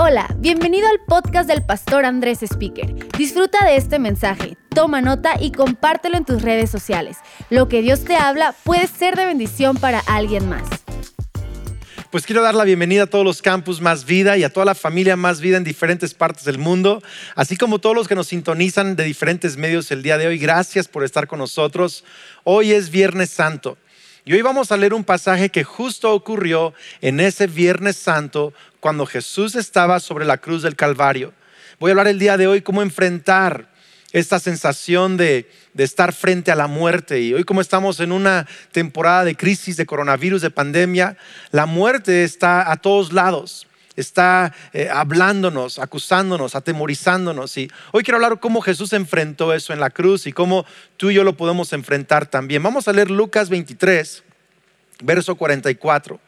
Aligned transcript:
Hola, 0.00 0.32
bienvenido 0.38 0.86
al 0.86 1.00
podcast 1.08 1.48
del 1.48 1.66
pastor 1.66 2.04
Andrés 2.04 2.44
Speaker. 2.44 2.94
Disfruta 3.18 3.64
de 3.64 3.74
este 3.74 3.98
mensaje, 3.98 4.56
toma 4.72 5.00
nota 5.00 5.32
y 5.40 5.50
compártelo 5.50 6.16
en 6.16 6.24
tus 6.24 6.42
redes 6.42 6.70
sociales. 6.70 7.16
Lo 7.50 7.68
que 7.68 7.82
Dios 7.82 8.04
te 8.04 8.14
habla 8.14 8.54
puede 8.62 8.86
ser 8.86 9.16
de 9.16 9.26
bendición 9.26 9.76
para 9.76 9.98
alguien 10.06 10.48
más. 10.48 10.68
Pues 12.12 12.26
quiero 12.26 12.42
dar 12.42 12.54
la 12.54 12.62
bienvenida 12.62 13.02
a 13.02 13.06
todos 13.08 13.24
los 13.24 13.42
campus 13.42 13.80
Más 13.80 14.04
Vida 14.04 14.36
y 14.36 14.44
a 14.44 14.52
toda 14.52 14.66
la 14.66 14.76
familia 14.76 15.16
Más 15.16 15.40
Vida 15.40 15.56
en 15.56 15.64
diferentes 15.64 16.14
partes 16.14 16.44
del 16.44 16.58
mundo, 16.58 17.02
así 17.34 17.56
como 17.56 17.80
todos 17.80 17.96
los 17.96 18.06
que 18.06 18.14
nos 18.14 18.28
sintonizan 18.28 18.94
de 18.94 19.02
diferentes 19.02 19.56
medios 19.56 19.90
el 19.90 20.04
día 20.04 20.16
de 20.16 20.28
hoy. 20.28 20.38
Gracias 20.38 20.86
por 20.86 21.02
estar 21.02 21.26
con 21.26 21.40
nosotros. 21.40 22.04
Hoy 22.44 22.70
es 22.70 22.90
Viernes 22.90 23.30
Santo. 23.30 23.76
Y 24.28 24.34
hoy 24.34 24.42
vamos 24.42 24.70
a 24.70 24.76
leer 24.76 24.92
un 24.92 25.04
pasaje 25.04 25.48
que 25.48 25.64
justo 25.64 26.12
ocurrió 26.12 26.74
en 27.00 27.18
ese 27.18 27.46
Viernes 27.46 27.96
Santo 27.96 28.52
cuando 28.78 29.06
Jesús 29.06 29.54
estaba 29.54 30.00
sobre 30.00 30.26
la 30.26 30.36
cruz 30.36 30.64
del 30.64 30.76
Calvario. 30.76 31.32
Voy 31.80 31.88
a 31.88 31.92
hablar 31.92 32.08
el 32.08 32.18
día 32.18 32.36
de 32.36 32.46
hoy 32.46 32.60
cómo 32.60 32.82
enfrentar 32.82 33.70
esta 34.12 34.38
sensación 34.38 35.16
de, 35.16 35.50
estar 35.78 36.12
frente 36.12 36.50
a 36.50 36.56
la 36.56 36.66
muerte. 36.66 37.22
Y 37.22 37.32
hoy 37.32 37.44
como 37.44 37.62
estamos 37.62 38.00
en 38.00 38.12
una 38.12 38.46
temporada 38.70 39.24
de 39.24 39.34
crisis, 39.34 39.78
de 39.78 39.86
coronavirus, 39.86 40.42
de 40.42 40.50
pandemia, 40.50 41.16
la 41.50 41.64
muerte 41.64 42.22
está 42.22 42.70
a 42.70 42.76
todos 42.76 43.14
lados. 43.14 43.66
Está 43.98 44.54
eh, 44.72 44.88
hablándonos, 44.88 45.80
acusándonos, 45.80 46.54
atemorizándonos. 46.54 47.56
Y 47.56 47.68
hoy 47.90 48.04
quiero 48.04 48.16
hablar 48.16 48.38
cómo 48.38 48.60
Jesús 48.60 48.92
enfrentó 48.92 49.52
eso 49.52 49.72
en 49.72 49.80
la 49.80 49.90
cruz 49.90 50.28
y 50.28 50.32
cómo 50.32 50.64
tú 50.96 51.10
y 51.10 51.14
yo 51.14 51.24
lo 51.24 51.36
podemos 51.36 51.72
enfrentar 51.72 52.26
también. 52.26 52.62
Vamos 52.62 52.86
a 52.86 52.92
leer 52.92 53.10
Lucas 53.10 53.48
23, 53.48 54.22
verso 55.02 55.34
44. 55.34 56.20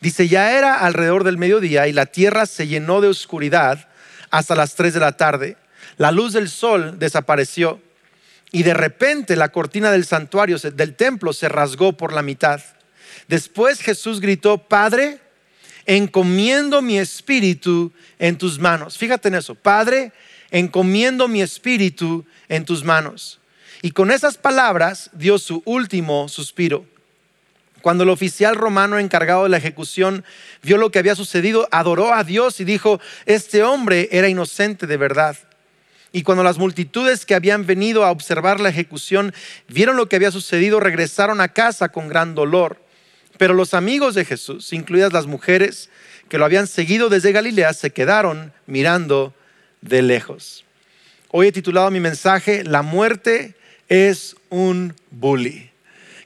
Dice, 0.00 0.26
ya 0.26 0.56
era 0.56 0.76
alrededor 0.76 1.22
del 1.22 1.36
mediodía 1.36 1.86
y 1.86 1.92
la 1.92 2.06
tierra 2.06 2.46
se 2.46 2.66
llenó 2.66 3.02
de 3.02 3.08
oscuridad 3.08 3.88
hasta 4.30 4.54
las 4.54 4.74
3 4.74 4.94
de 4.94 5.00
la 5.00 5.12
tarde. 5.18 5.58
La 5.98 6.12
luz 6.12 6.32
del 6.32 6.48
sol 6.48 6.98
desapareció 6.98 7.80
y 8.50 8.62
de 8.62 8.72
repente 8.72 9.36
la 9.36 9.50
cortina 9.50 9.90
del 9.90 10.06
santuario, 10.06 10.56
del 10.58 10.94
templo, 10.94 11.34
se 11.34 11.50
rasgó 11.50 11.92
por 11.92 12.14
la 12.14 12.22
mitad. 12.22 12.62
Después 13.26 13.82
Jesús 13.82 14.20
gritó, 14.20 14.56
Padre, 14.56 15.20
encomiendo 15.88 16.82
mi 16.82 16.98
espíritu 16.98 17.90
en 18.18 18.36
tus 18.36 18.58
manos. 18.58 18.98
Fíjate 18.98 19.28
en 19.28 19.36
eso, 19.36 19.54
Padre, 19.54 20.12
encomiendo 20.50 21.28
mi 21.28 21.40
espíritu 21.40 22.26
en 22.50 22.66
tus 22.66 22.84
manos. 22.84 23.40
Y 23.80 23.92
con 23.92 24.10
esas 24.10 24.36
palabras 24.36 25.10
dio 25.14 25.38
su 25.38 25.62
último 25.64 26.28
suspiro. 26.28 26.84
Cuando 27.80 28.04
el 28.04 28.10
oficial 28.10 28.54
romano 28.54 28.98
encargado 28.98 29.44
de 29.44 29.48
la 29.48 29.56
ejecución 29.56 30.24
vio 30.62 30.76
lo 30.76 30.90
que 30.90 30.98
había 30.98 31.14
sucedido, 31.14 31.66
adoró 31.70 32.12
a 32.12 32.22
Dios 32.22 32.60
y 32.60 32.64
dijo, 32.64 33.00
este 33.24 33.62
hombre 33.62 34.10
era 34.12 34.28
inocente 34.28 34.86
de 34.86 34.96
verdad. 34.98 35.38
Y 36.12 36.22
cuando 36.22 36.44
las 36.44 36.58
multitudes 36.58 37.24
que 37.24 37.34
habían 37.34 37.64
venido 37.64 38.04
a 38.04 38.10
observar 38.10 38.60
la 38.60 38.68
ejecución 38.68 39.32
vieron 39.68 39.96
lo 39.96 40.06
que 40.06 40.16
había 40.16 40.32
sucedido, 40.32 40.80
regresaron 40.80 41.40
a 41.40 41.48
casa 41.48 41.88
con 41.88 42.08
gran 42.08 42.34
dolor. 42.34 42.87
Pero 43.38 43.54
los 43.54 43.72
amigos 43.72 44.14
de 44.14 44.24
Jesús, 44.24 44.72
incluidas 44.72 45.12
las 45.12 45.26
mujeres 45.26 45.88
que 46.28 46.38
lo 46.38 46.44
habían 46.44 46.66
seguido 46.66 47.08
desde 47.08 47.32
Galilea, 47.32 47.72
se 47.72 47.90
quedaron 47.90 48.52
mirando 48.66 49.32
de 49.80 50.02
lejos. 50.02 50.64
Hoy 51.30 51.46
he 51.46 51.52
titulado 51.52 51.90
mi 51.90 52.00
mensaje, 52.00 52.64
La 52.64 52.82
muerte 52.82 53.54
es 53.88 54.36
un 54.50 54.94
bully. 55.10 55.70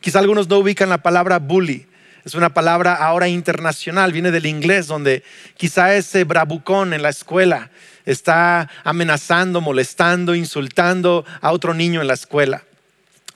Quizá 0.01 0.19
algunos 0.19 0.49
no 0.49 0.59
ubican 0.59 0.89
la 0.89 1.03
palabra 1.03 1.39
bully. 1.39 1.87
Es 2.25 2.35
una 2.35 2.55
palabra 2.55 2.95
ahora 2.95 3.29
internacional, 3.29 4.13
viene 4.13 4.31
del 4.31 4.47
inglés, 4.47 4.87
donde 4.87 5.23
quizá 5.57 5.95
ese 5.95 6.25
bravucón 6.25 6.95
en 6.95 7.03
la 7.03 7.09
escuela 7.09 7.71
está 8.07 8.71
amenazando, 8.85 9.61
molestando, 9.61 10.35
insultando 10.35 11.25
a 11.41 11.53
otro 11.53 11.75
niño 11.75 12.01
en 12.01 12.07
la 12.07 12.15
escuela. 12.15 12.65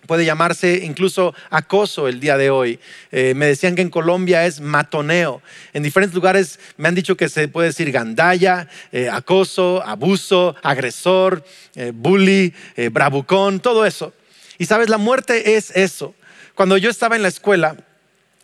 Puede 0.06 0.24
llamarse 0.24 0.82
incluso 0.84 1.34
acoso 1.50 2.06
el 2.06 2.20
día 2.20 2.36
de 2.36 2.50
hoy. 2.50 2.78
Eh, 3.10 3.34
me 3.34 3.46
decían 3.46 3.74
que 3.74 3.82
en 3.82 3.90
Colombia 3.90 4.46
es 4.46 4.60
matoneo. 4.60 5.42
En 5.72 5.82
diferentes 5.82 6.14
lugares 6.14 6.60
me 6.76 6.88
han 6.88 6.94
dicho 6.94 7.16
que 7.16 7.28
se 7.28 7.48
puede 7.48 7.68
decir 7.68 7.90
gandalla, 7.90 8.68
eh, 8.92 9.08
acoso, 9.10 9.82
abuso, 9.84 10.54
agresor, 10.62 11.44
eh, 11.74 11.92
bully, 11.94 12.54
bravucón, 12.92 13.60
todo 13.60 13.84
eso. 13.84 14.12
Y 14.58 14.66
sabes, 14.66 14.88
la 14.88 14.98
muerte 14.98 15.56
es 15.56 15.70
eso. 15.74 16.14
Cuando 16.54 16.76
yo 16.76 16.88
estaba 16.88 17.16
en 17.16 17.22
la 17.22 17.28
escuela, 17.28 17.76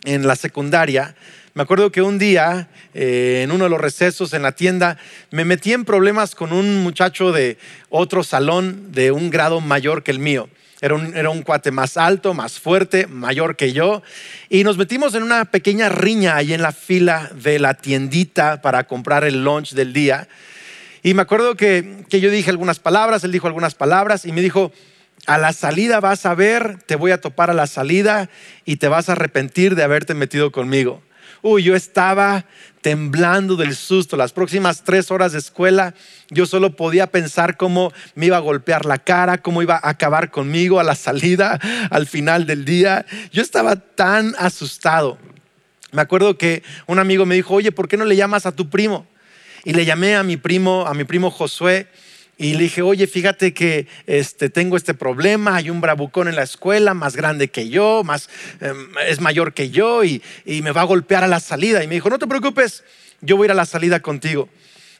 en 0.04 0.26
la 0.26 0.36
secundaria, 0.36 1.14
me 1.54 1.62
acuerdo 1.62 1.92
que 1.92 2.02
un 2.02 2.18
día, 2.18 2.68
en 2.94 3.50
uno 3.52 3.64
de 3.64 3.70
los 3.70 3.80
recesos 3.80 4.32
en 4.32 4.42
la 4.42 4.52
tienda, 4.52 4.98
me 5.30 5.44
metí 5.44 5.72
en 5.72 5.84
problemas 5.84 6.34
con 6.34 6.52
un 6.52 6.82
muchacho 6.82 7.30
de 7.30 7.58
otro 7.90 8.24
salón 8.24 8.90
de 8.92 9.12
un 9.12 9.30
grado 9.30 9.60
mayor 9.60 10.02
que 10.02 10.10
el 10.10 10.18
mío. 10.18 10.48
Era 10.82 10.96
un, 10.96 11.16
era 11.16 11.30
un, 11.30 11.42
cuate 11.42 11.70
más 11.70 11.96
alto, 11.96 12.34
más 12.34 12.58
fuerte, 12.58 13.06
mayor 13.06 13.56
que 13.56 13.72
yo. 13.72 14.02
Y 14.50 14.64
nos 14.64 14.76
metimos 14.76 15.14
en 15.14 15.22
una 15.22 15.44
pequeña 15.44 15.88
riña 15.88 16.36
ahí 16.36 16.52
en 16.52 16.60
la 16.60 16.72
fila 16.72 17.30
de 17.34 17.60
la 17.60 17.74
tiendita 17.74 18.60
para 18.60 18.88
comprar 18.88 19.22
el 19.22 19.44
lunch 19.44 19.72
del 19.72 19.92
día. 19.92 20.28
Y 21.04 21.14
me 21.14 21.22
acuerdo 21.22 21.56
que, 21.56 22.04
que 22.10 22.20
yo 22.20 22.30
dije 22.30 22.50
algunas 22.50 22.80
palabras, 22.80 23.22
él 23.22 23.30
dijo 23.32 23.46
algunas 23.46 23.76
palabras 23.76 24.24
y 24.24 24.32
me 24.32 24.40
dijo, 24.40 24.72
a 25.26 25.38
la 25.38 25.52
salida 25.52 26.00
vas 26.00 26.26
a 26.26 26.34
ver, 26.34 26.78
te 26.84 26.96
voy 26.96 27.12
a 27.12 27.20
topar 27.20 27.48
a 27.48 27.54
la 27.54 27.68
salida 27.68 28.28
y 28.64 28.76
te 28.76 28.88
vas 28.88 29.08
a 29.08 29.12
arrepentir 29.12 29.76
de 29.76 29.84
haberte 29.84 30.14
metido 30.14 30.50
conmigo. 30.50 31.00
Uy, 31.40 31.62
yo 31.62 31.74
estaba 31.74 32.44
temblando 32.82 33.56
del 33.56 33.74
susto. 33.74 34.16
Las 34.16 34.32
próximas 34.32 34.82
tres 34.84 35.10
horas 35.10 35.32
de 35.32 35.38
escuela, 35.38 35.94
yo 36.28 36.46
solo 36.46 36.76
podía 36.76 37.06
pensar 37.06 37.56
cómo 37.56 37.92
me 38.14 38.26
iba 38.26 38.36
a 38.36 38.40
golpear 38.40 38.84
la 38.84 38.98
cara, 38.98 39.38
cómo 39.38 39.62
iba 39.62 39.76
a 39.76 39.88
acabar 39.88 40.30
conmigo 40.30 40.78
a 40.78 40.84
la 40.84 40.94
salida, 40.94 41.58
al 41.90 42.06
final 42.06 42.44
del 42.44 42.64
día. 42.64 43.06
Yo 43.32 43.40
estaba 43.40 43.76
tan 43.76 44.34
asustado. 44.38 45.18
Me 45.92 46.02
acuerdo 46.02 46.36
que 46.36 46.62
un 46.86 46.98
amigo 46.98 47.24
me 47.24 47.34
dijo, 47.34 47.54
oye, 47.54 47.72
¿por 47.72 47.88
qué 47.88 47.96
no 47.96 48.04
le 48.04 48.16
llamas 48.16 48.46
a 48.46 48.52
tu 48.52 48.68
primo? 48.68 49.06
Y 49.64 49.74
le 49.74 49.84
llamé 49.84 50.16
a 50.16 50.22
mi 50.22 50.36
primo, 50.36 50.86
a 50.86 50.94
mi 50.94 51.04
primo 51.04 51.30
Josué, 51.30 51.86
y 52.38 52.54
le 52.54 52.64
dije, 52.64 52.82
oye, 52.82 53.06
fíjate 53.06 53.52
que 53.52 53.86
este, 54.06 54.48
tengo 54.48 54.76
este 54.76 54.94
problema, 54.94 55.56
hay 55.56 55.70
un 55.70 55.80
bravucón 55.80 56.28
en 56.28 56.34
la 56.34 56.42
escuela, 56.42 56.94
más 56.94 57.14
grande 57.14 57.48
que 57.48 57.68
yo, 57.68 58.02
más, 58.04 58.30
em, 58.60 58.88
es 59.06 59.20
mayor 59.20 59.52
que 59.52 59.70
yo 59.70 60.02
y, 60.02 60.22
me 60.46 60.72
va 60.72 60.80
a 60.80 60.84
golpear 60.84 61.24
a 61.24 61.28
la 61.28 61.40
salida. 61.40 61.84
Y 61.84 61.88
me 61.88 61.94
dijo, 61.94 62.10
no 62.10 62.18
te 62.18 62.26
preocupes, 62.26 62.84
yo 63.20 63.36
voy 63.36 63.44
a 63.44 63.46
ir 63.46 63.50
a 63.52 63.54
la 63.54 63.66
salida 63.66 64.00
contigo. 64.00 64.48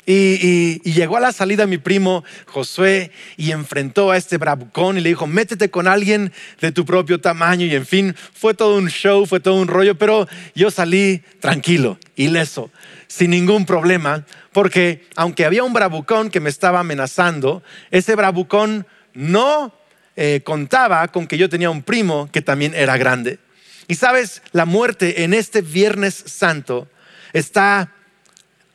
Y, 0.05 0.81
y, 0.85 0.93
llegó 0.93 1.17
a 1.17 1.21
la 1.21 1.33
salida 1.33 1.67
mi 1.67 1.79
primo 1.79 2.23
Josué 2.47 3.13
y 3.37 3.53
enfrentó 3.53 4.11
a 4.11 4.17
este 4.17 4.37
bravucón 4.37 4.99
y 4.99 5.01
le 5.01 5.09
dijo, 5.09 5.27
métete 5.27 5.71
con 5.71 5.89
alguien 5.89 6.33
de 6.61 6.71
tu 6.73 6.85
propio 6.85 7.21
tamaño. 7.21 7.67
Y 7.67 7.75
en 7.75 7.87
fin, 7.87 8.15
fue 8.35 8.53
todo 8.53 8.77
un 8.77 8.89
show, 8.89 9.27
fue 9.27 9.41
todo 9.41 9.55
un 9.55 9.69
rollo, 9.69 9.97
pero 9.97 10.29
yo 10.55 10.71
salí 10.71 11.23
tranquilo, 11.41 11.99
ileso, 12.17 12.71
sin 13.13 13.31
ningún 13.33 13.67
problema, 13.67 14.25
porque 14.53 15.07
aunque 15.17 15.45
había 15.45 15.65
un 15.65 15.75
bravucón 15.75 16.31
que 16.31 16.41
me 16.41 16.49
estaba 16.49 16.81
amenazando, 16.81 17.63
ese 17.91 18.17
bravucón 18.17 18.87
no 19.13 19.75
eh, 20.17 20.41
contaba 20.43 21.07
con 21.09 21.27
que 21.27 21.37
yo 21.37 21.51
tenía 21.51 21.69
un 21.69 21.83
primo 21.83 22.31
que 22.33 22.41
también 22.41 22.75
era 22.75 22.97
grande. 22.97 23.39
Y 23.87 23.97
sabes, 23.97 24.41
la 24.53 24.65
muerte 24.65 25.25
en 25.25 25.35
este 25.35 25.61
Viernes 25.61 26.15
Santo 26.15 26.89
está 27.35 27.93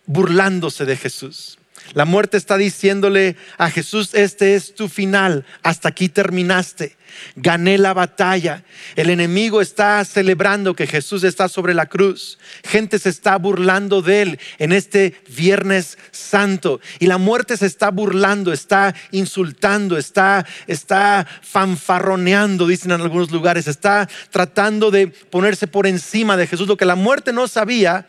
burlándose 0.06 0.86
de 0.86 0.98
Jesús. 0.98 1.58
La 1.94 2.06
muerte 2.06 2.38
está 2.38 2.58
diciéndole 2.58 3.36
a 3.58 3.70
Jesús, 3.70 4.14
este 4.14 4.56
es 4.56 4.76
tu 4.76 4.90
final, 4.90 5.46
hasta 5.64 5.90
aquí 5.90 6.10
terminaste, 6.10 6.98
gané 7.36 7.78
la 7.78 7.94
batalla. 7.94 8.64
El 8.96 9.10
enemigo 9.10 9.62
está 9.62 10.04
celebrando 10.04 10.76
que 10.76 10.88
Jesús 10.88 11.24
está 11.24 11.48
sobre 11.48 11.74
la 11.74 11.86
cruz. 11.86 12.38
Gente 12.64 13.00
se 13.00 13.10
está 13.10 13.38
burlando 13.38 14.02
de 14.02 14.22
él 14.22 14.40
en 14.60 14.72
este 14.72 15.22
Viernes 15.30 15.98
Santo. 16.12 16.82
Y 17.00 17.08
la 17.08 17.18
muerte 17.18 17.58
se 17.58 17.66
está 17.66 17.90
burlando, 17.90 18.52
está 18.52 18.94
insultando, 19.12 19.98
está, 19.98 20.46
está 20.68 21.26
fanfarroneando, 21.42 22.68
dicen 22.68 22.92
en 22.92 23.02
algunos 23.02 23.32
lugares, 23.32 23.68
está 23.68 24.08
tratando 24.30 24.92
de 24.92 25.08
ponerse 25.08 25.68
por 25.68 25.88
encima 25.88 26.38
de 26.38 26.48
Jesús. 26.48 26.68
Lo 26.68 26.78
que 26.78 26.86
la 26.86 26.96
muerte 26.96 27.34
no 27.34 27.48
sabía 27.48 28.08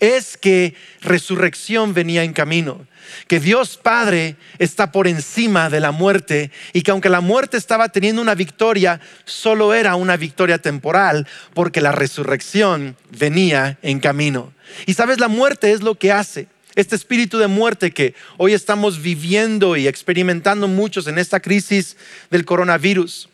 es 0.00 0.36
que 0.36 0.74
resurrección 1.00 1.94
venía 1.94 2.22
en 2.22 2.32
camino, 2.32 2.86
que 3.28 3.40
Dios 3.40 3.76
Padre 3.76 4.36
está 4.58 4.92
por 4.92 5.06
encima 5.06 5.70
de 5.70 5.80
la 5.80 5.92
muerte 5.92 6.50
y 6.72 6.82
que 6.82 6.90
aunque 6.90 7.08
la 7.08 7.20
muerte 7.20 7.56
estaba 7.56 7.88
teniendo 7.88 8.20
una 8.20 8.34
victoria, 8.34 9.00
solo 9.24 9.74
era 9.74 9.94
una 9.96 10.16
victoria 10.16 10.58
temporal 10.58 11.26
porque 11.54 11.80
la 11.80 11.92
resurrección 11.92 12.96
venía 13.18 13.78
en 13.82 14.00
camino. 14.00 14.52
Y 14.86 14.94
sabes, 14.94 15.20
la 15.20 15.28
muerte 15.28 15.72
es 15.72 15.82
lo 15.82 15.94
que 15.94 16.12
hace. 16.12 16.48
Este 16.74 16.94
espíritu 16.94 17.38
de 17.38 17.46
muerte 17.46 17.90
que 17.90 18.14
hoy 18.36 18.52
estamos 18.52 19.00
viviendo 19.00 19.76
y 19.76 19.88
experimentando 19.88 20.68
muchos 20.68 21.06
en 21.06 21.16
esta 21.18 21.40
crisis 21.40 21.96
del 22.30 22.44
coronavirus, 22.44 23.30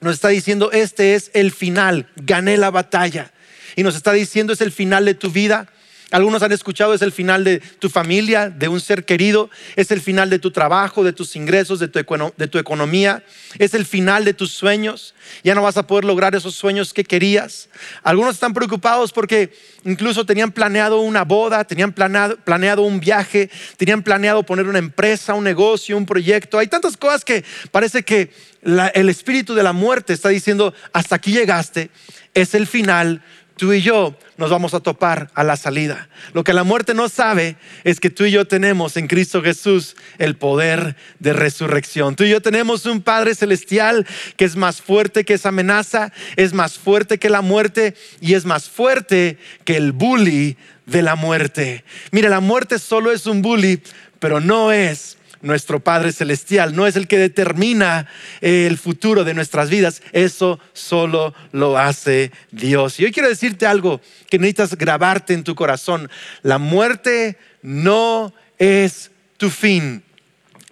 nos 0.00 0.14
está 0.14 0.28
diciendo, 0.28 0.70
este 0.70 1.14
es 1.14 1.30
el 1.32 1.50
final, 1.50 2.10
gané 2.16 2.58
la 2.58 2.70
batalla. 2.70 3.32
Y 3.74 3.82
nos 3.82 3.96
está 3.96 4.12
diciendo, 4.12 4.52
es 4.52 4.60
el 4.60 4.70
final 4.70 5.06
de 5.06 5.14
tu 5.14 5.30
vida, 5.30 5.66
Algunos 6.14 6.44
han 6.44 6.52
escuchado 6.52 6.94
es 6.94 7.02
el 7.02 7.10
final 7.10 7.42
de 7.42 7.58
tu 7.58 7.90
familia, 7.90 8.48
de 8.48 8.68
un 8.68 8.80
ser 8.80 9.04
querido, 9.04 9.50
es 9.74 9.90
el 9.90 10.00
final 10.00 10.30
de 10.30 10.38
tu 10.38 10.52
trabajo, 10.52 11.02
de 11.02 11.12
tus 11.12 11.34
ingresos, 11.34 11.80
de 11.80 11.88
tu, 11.88 12.58
economía, 12.58 13.24
es 13.58 13.74
el 13.74 13.84
final 13.84 14.24
de 14.24 14.32
tus 14.32 14.52
sueños. 14.52 15.16
Ya 15.42 15.56
no 15.56 15.62
vas 15.62 15.76
a 15.76 15.88
poder 15.88 16.04
lograr 16.04 16.36
esos 16.36 16.54
sueños 16.54 16.94
que 16.94 17.02
querías. 17.02 17.68
Algunos 18.04 18.34
están 18.34 18.54
preocupados 18.54 19.10
porque 19.10 19.52
incluso 19.84 20.24
tenían 20.24 20.52
planeado 20.52 21.00
una 21.00 21.24
boda, 21.24 21.64
tenían 21.64 21.92
planeado 21.92 22.82
un 22.82 23.00
viaje, 23.00 23.50
tenían 23.76 24.04
planeado 24.04 24.44
poner 24.44 24.68
una 24.68 24.78
empresa, 24.78 25.34
un 25.34 25.42
negocio, 25.42 25.96
un 25.96 26.06
proyecto. 26.06 26.60
Hay 26.60 26.68
tantas 26.68 26.96
cosas 26.96 27.24
que 27.24 27.44
parece 27.72 28.04
que 28.04 28.30
el 28.62 29.08
espíritu 29.08 29.52
de 29.52 29.64
la 29.64 29.72
muerte 29.72 30.12
está 30.12 30.28
diciendo, 30.28 30.74
hasta 30.92 31.16
aquí 31.16 31.32
llegaste, 31.32 31.90
es 32.34 32.54
el 32.54 32.68
final, 32.68 33.20
tú 33.56 33.72
y 33.72 33.80
yo 33.80 34.16
nos 34.36 34.50
vamos 34.50 34.74
a 34.74 34.80
topar 34.80 35.30
a 35.34 35.44
la 35.44 35.56
salida. 35.56 36.08
Lo 36.32 36.44
que 36.44 36.52
la 36.52 36.64
muerte 36.64 36.94
no 36.94 37.08
sabe 37.08 37.56
es 37.84 38.00
que 38.00 38.10
tú 38.10 38.24
y 38.24 38.32
yo 38.32 38.46
tenemos 38.46 38.96
en 38.96 39.06
Cristo 39.06 39.42
Jesús 39.42 39.96
el 40.18 40.36
poder 40.36 40.96
de 41.20 41.32
resurrección. 41.32 42.16
Tú 42.16 42.24
y 42.24 42.30
yo 42.30 42.42
tenemos 42.42 42.86
un 42.86 43.02
Padre 43.02 43.34
celestial 43.34 44.06
que 44.36 44.44
es 44.44 44.56
más 44.56 44.80
fuerte 44.80 45.24
que 45.24 45.34
esa 45.34 45.50
amenaza, 45.50 46.12
es 46.36 46.52
más 46.52 46.78
fuerte 46.78 47.18
que 47.18 47.30
la 47.30 47.42
muerte 47.42 47.94
y 48.20 48.34
es 48.34 48.44
más 48.44 48.68
fuerte 48.68 49.38
que 49.64 49.76
el 49.76 49.92
bully 49.92 50.56
de 50.86 51.02
la 51.02 51.14
muerte. 51.14 51.84
Mira, 52.10 52.28
la 52.28 52.40
muerte 52.40 52.78
solo 52.78 53.12
es 53.12 53.26
un 53.26 53.42
bully, 53.42 53.82
pero 54.18 54.40
no 54.40 54.72
es 54.72 55.18
nuestro 55.44 55.80
Padre 55.80 56.12
Celestial, 56.12 56.74
no 56.74 56.86
es 56.86 56.96
el 56.96 57.06
que 57.06 57.18
determina 57.18 58.08
eh, 58.40 58.66
el 58.66 58.78
futuro 58.78 59.24
de 59.24 59.34
nuestras 59.34 59.70
vidas, 59.70 60.02
eso 60.12 60.58
solo 60.72 61.34
lo 61.52 61.78
hace 61.78 62.32
Dios. 62.50 62.98
Y 62.98 63.04
hoy 63.04 63.12
quiero 63.12 63.28
decirte 63.28 63.66
algo 63.66 64.00
que 64.28 64.38
necesitas 64.38 64.76
grabarte 64.76 65.34
en 65.34 65.44
tu 65.44 65.54
corazón. 65.54 66.10
La 66.42 66.58
muerte 66.58 67.36
no 67.62 68.34
es 68.58 69.10
tu 69.36 69.50
fin, 69.50 70.02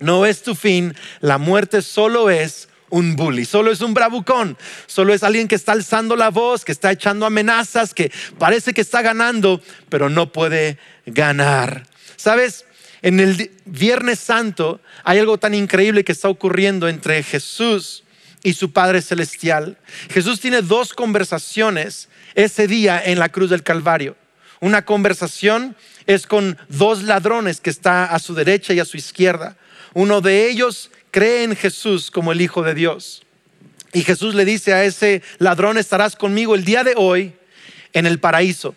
no 0.01 0.27
es 0.27 0.43
tu 0.43 0.55
fin, 0.55 0.95
la 1.21 1.39
muerte 1.39 1.83
solo 1.83 2.31
es 2.31 2.69
un 2.89 3.17
bully, 3.17 3.45
solo 3.45 3.71
es 3.71 3.81
un 3.81 3.95
bravucón, 3.95 4.57
solo 4.87 5.15
es 5.15 5.23
alguien 5.23 5.49
que 5.49 5.55
está 5.55 5.73
alzando 5.73 6.17
la 6.17 6.31
voz, 6.31 6.65
que 6.65 6.73
está 6.73 6.93
echando 6.93 7.25
amenazas, 7.25 7.95
que 7.95 8.11
parece 8.39 8.75
que 8.75 8.83
está 8.83 9.01
ganando, 9.01 9.63
pero 9.89 10.09
no 10.09 10.33
puede 10.33 10.79
ganar. 11.07 11.87
¿Sabes? 12.17 12.67
En 13.03 13.19
el 13.19 13.51
Viernes 13.65 14.21
Santo 14.21 14.81
hay 15.03 15.19
algo 15.19 15.37
tan 15.37 15.55
increíble 15.55 16.05
que 16.05 16.13
está 16.13 16.29
ocurriendo 16.29 16.89
entre 16.89 17.23
Jesús 17.25 18.05
y 18.45 18.55
su 18.55 18.73
Padre 18.73 19.03
Celestial. 19.03 19.77
Jesús 20.09 20.41
tiene 20.41 20.63
dos 20.63 20.95
conversaciones 20.95 22.09
ese 22.35 22.69
día 22.69 23.03
en 23.05 23.19
la 23.19 23.29
cruz 23.29 23.51
del 23.51 23.65
Calvario. 23.65 24.17
Una 24.61 24.85
conversación 24.85 25.77
es 26.07 26.29
con 26.29 26.57
dos 26.69 27.03
ladrones 27.03 27.61
que 27.61 27.71
está 27.71 28.05
a 28.05 28.19
su 28.21 28.35
derecha 28.35 28.73
y 28.73 28.79
a 28.79 28.85
su 28.85 28.97
izquierda. 28.97 29.57
Uno 29.95 30.21
de 30.21 30.49
ellos 30.49 30.91
cree 31.11 31.43
en 31.43 31.57
Jesús 31.57 32.11
como 32.11 32.31
el 32.31 32.41
Hijo 32.41 32.63
de 32.63 32.75
Dios. 32.75 33.25
Y 33.93 34.03
Jesús 34.03 34.37
le 34.37 34.45
dice 34.45 34.73
a 34.73 34.85
ese 34.85 35.23
ladrón, 35.39 35.77
estarás 35.77 36.15
conmigo 36.15 36.55
el 36.55 36.65
día 36.65 36.85
de 36.85 36.95
hoy 36.97 37.33
en 37.93 38.07
el 38.07 38.21
paraíso. 38.21 38.75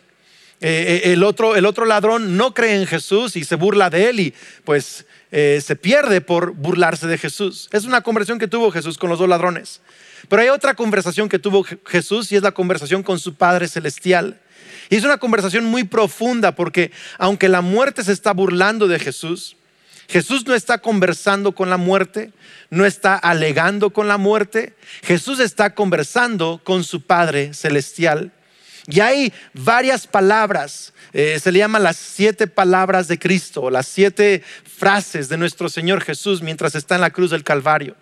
Eh, 0.68 1.04
eh, 1.06 1.14
el, 1.14 1.22
otro, 1.22 1.56
el 1.56 1.64
otro 1.64 1.86
ladrón 1.86 2.38
no 2.38 2.56
cree 2.56 2.82
en 2.82 2.88
Jesús 2.88 3.36
y 3.36 3.44
se 3.44 3.56
burla 3.56 3.92
de 3.92 4.10
él 4.10 4.20
y 4.20 4.34
pues 4.64 5.06
eh, 5.32 5.62
se 5.64 5.76
pierde 5.76 6.22
por 6.22 6.56
burlarse 6.56 7.06
de 7.06 7.20
Jesús. 7.20 7.70
Es 7.72 7.86
una 7.86 8.02
conversación 8.02 8.40
que 8.40 8.48
tuvo 8.48 8.72
Jesús 8.72 8.98
con 8.98 9.12
los 9.12 9.20
dos 9.20 9.30
ladrones. 9.30 9.82
Pero 10.28 10.42
hay 10.42 10.50
otra 10.50 10.74
conversación 10.74 11.30
que 11.30 11.38
tuvo 11.38 11.64
Jesús 11.86 12.32
y 12.32 12.36
es 12.36 12.42
la 12.42 12.52
conversación 12.52 13.04
con 13.04 13.20
su 13.20 13.36
Padre 13.36 13.68
Celestial. 13.68 14.42
Y 14.90 14.96
es 14.96 15.04
una 15.04 15.20
conversación 15.20 15.66
muy 15.66 15.84
profunda 15.84 16.56
porque 16.56 16.92
aunque 17.20 17.48
la 17.48 17.62
muerte 17.62 18.04
se 18.04 18.14
está 18.14 18.34
burlando 18.34 18.88
de 18.88 18.98
Jesús, 18.98 19.58
Jesús 20.08 20.48
no 20.48 20.56
está 20.56 20.80
conversando 20.80 21.52
con 21.52 21.70
la 21.70 21.78
muerte, 21.78 22.32
no 22.72 22.88
está 22.88 23.16
alegando 23.16 23.92
con 23.92 24.08
la 24.08 24.18
muerte, 24.18 24.74
Jesús 25.04 25.40
está 25.40 25.76
conversando 25.76 26.60
con 26.64 26.84
su 26.84 27.02
Padre 27.02 27.54
Celestial. 27.54 28.32
Y 28.88 29.00
hay 29.00 29.34
varias 29.54 30.06
palabras, 30.06 30.94
eh, 31.12 31.40
se 31.42 31.52
le 31.52 31.60
llaman 31.60 31.84
las 31.84 31.98
siete 31.98 32.46
palabras 32.46 33.08
de 33.08 33.18
Cristo, 33.18 33.72
las 33.72 33.88
siete 33.88 34.44
frases 34.64 35.28
de 35.28 35.38
nuestro 35.38 35.70
Señor 35.70 36.02
Jesús 36.02 36.42
mientras 36.44 36.76
está 36.76 36.96
en 36.96 37.02
la 37.02 37.10
cruz 37.10 37.32
del 37.32 37.44
Calvario. 37.44 37.96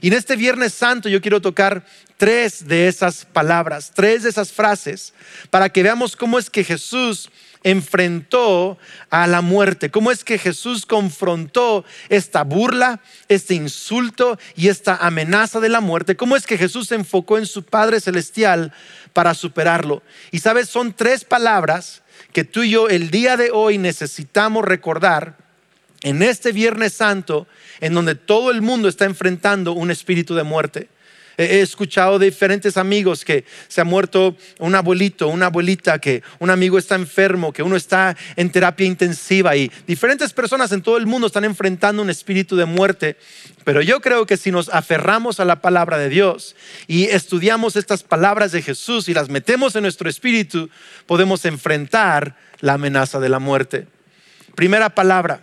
Y 0.00 0.08
en 0.08 0.14
este 0.14 0.36
Viernes 0.36 0.72
Santo 0.72 1.08
yo 1.08 1.20
quiero 1.20 1.42
tocar 1.42 1.84
tres 2.16 2.66
de 2.66 2.88
esas 2.88 3.26
palabras, 3.26 3.92
tres 3.94 4.22
de 4.22 4.30
esas 4.30 4.52
frases, 4.52 5.12
para 5.50 5.68
que 5.68 5.82
veamos 5.82 6.16
cómo 6.16 6.38
es 6.38 6.48
que 6.48 6.64
Jesús 6.64 7.30
enfrentó 7.62 8.78
a 9.10 9.26
la 9.26 9.42
muerte, 9.42 9.90
cómo 9.90 10.10
es 10.10 10.24
que 10.24 10.38
Jesús 10.38 10.86
confrontó 10.86 11.84
esta 12.08 12.42
burla, 12.44 13.00
este 13.28 13.54
insulto 13.54 14.38
y 14.56 14.68
esta 14.68 14.96
amenaza 14.96 15.60
de 15.60 15.68
la 15.68 15.80
muerte, 15.80 16.16
cómo 16.16 16.36
es 16.36 16.46
que 16.46 16.56
Jesús 16.56 16.88
se 16.88 16.94
enfocó 16.94 17.38
en 17.38 17.46
su 17.46 17.62
Padre 17.62 18.00
Celestial 18.00 18.72
para 19.12 19.34
superarlo. 19.34 20.02
Y 20.30 20.38
sabes, 20.38 20.68
son 20.68 20.92
tres 20.92 21.24
palabras 21.24 22.02
que 22.32 22.44
tú 22.44 22.62
y 22.62 22.70
yo 22.70 22.88
el 22.88 23.10
día 23.10 23.36
de 23.36 23.50
hoy 23.50 23.78
necesitamos 23.78 24.64
recordar 24.64 25.36
en 26.02 26.22
este 26.22 26.52
Viernes 26.52 26.94
Santo, 26.94 27.46
en 27.80 27.94
donde 27.94 28.14
todo 28.14 28.50
el 28.50 28.62
mundo 28.62 28.88
está 28.88 29.04
enfrentando 29.04 29.72
un 29.72 29.90
espíritu 29.90 30.34
de 30.34 30.44
muerte. 30.44 30.88
He 31.42 31.62
escuchado 31.62 32.18
de 32.18 32.26
diferentes 32.26 32.76
amigos 32.76 33.24
que 33.24 33.46
se 33.66 33.80
ha 33.80 33.84
muerto 33.84 34.36
un 34.58 34.74
abuelito, 34.74 35.28
una 35.28 35.46
abuelita, 35.46 35.98
que 35.98 36.22
un 36.38 36.50
amigo 36.50 36.76
está 36.76 36.96
enfermo, 36.96 37.50
que 37.50 37.62
uno 37.62 37.76
está 37.76 38.14
en 38.36 38.50
terapia 38.50 38.86
intensiva 38.86 39.56
y 39.56 39.72
diferentes 39.86 40.34
personas 40.34 40.70
en 40.72 40.82
todo 40.82 40.98
el 40.98 41.06
mundo 41.06 41.28
están 41.28 41.44
enfrentando 41.44 42.02
un 42.02 42.10
espíritu 42.10 42.56
de 42.56 42.66
muerte. 42.66 43.16
Pero 43.64 43.80
yo 43.80 44.02
creo 44.02 44.26
que 44.26 44.36
si 44.36 44.50
nos 44.50 44.68
aferramos 44.68 45.40
a 45.40 45.46
la 45.46 45.62
palabra 45.62 45.96
de 45.96 46.10
Dios 46.10 46.56
y 46.86 47.04
estudiamos 47.04 47.74
estas 47.74 48.02
palabras 48.02 48.52
de 48.52 48.60
Jesús 48.60 49.08
y 49.08 49.14
las 49.14 49.30
metemos 49.30 49.74
en 49.76 49.84
nuestro 49.84 50.10
espíritu, 50.10 50.68
podemos 51.06 51.46
enfrentar 51.46 52.36
la 52.60 52.74
amenaza 52.74 53.18
de 53.18 53.30
la 53.30 53.38
muerte. 53.38 53.86
Primera 54.56 54.90
palabra, 54.90 55.40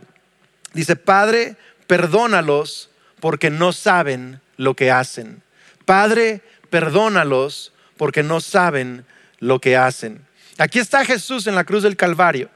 dice, 0.74 0.96
Padre, 0.96 1.56
perdónalos 1.88 2.92
porque 3.20 3.50
no 3.50 3.74
saben 3.74 4.42
lo 4.58 4.76
que 4.76 4.92
hacen. 4.92 5.42
Padre, 5.88 6.42
perdónalos 6.70 7.72
porque 7.96 8.22
no 8.22 8.42
saben 8.42 9.06
lo 9.40 9.62
que 9.62 9.78
hacen. 9.78 10.28
Aquí 10.58 10.80
está 10.80 11.06
Jesús 11.06 11.48
en 11.48 11.56
la 11.56 11.64
cruz 11.64 11.82
del 11.82 11.96
Calvario. 11.96 12.50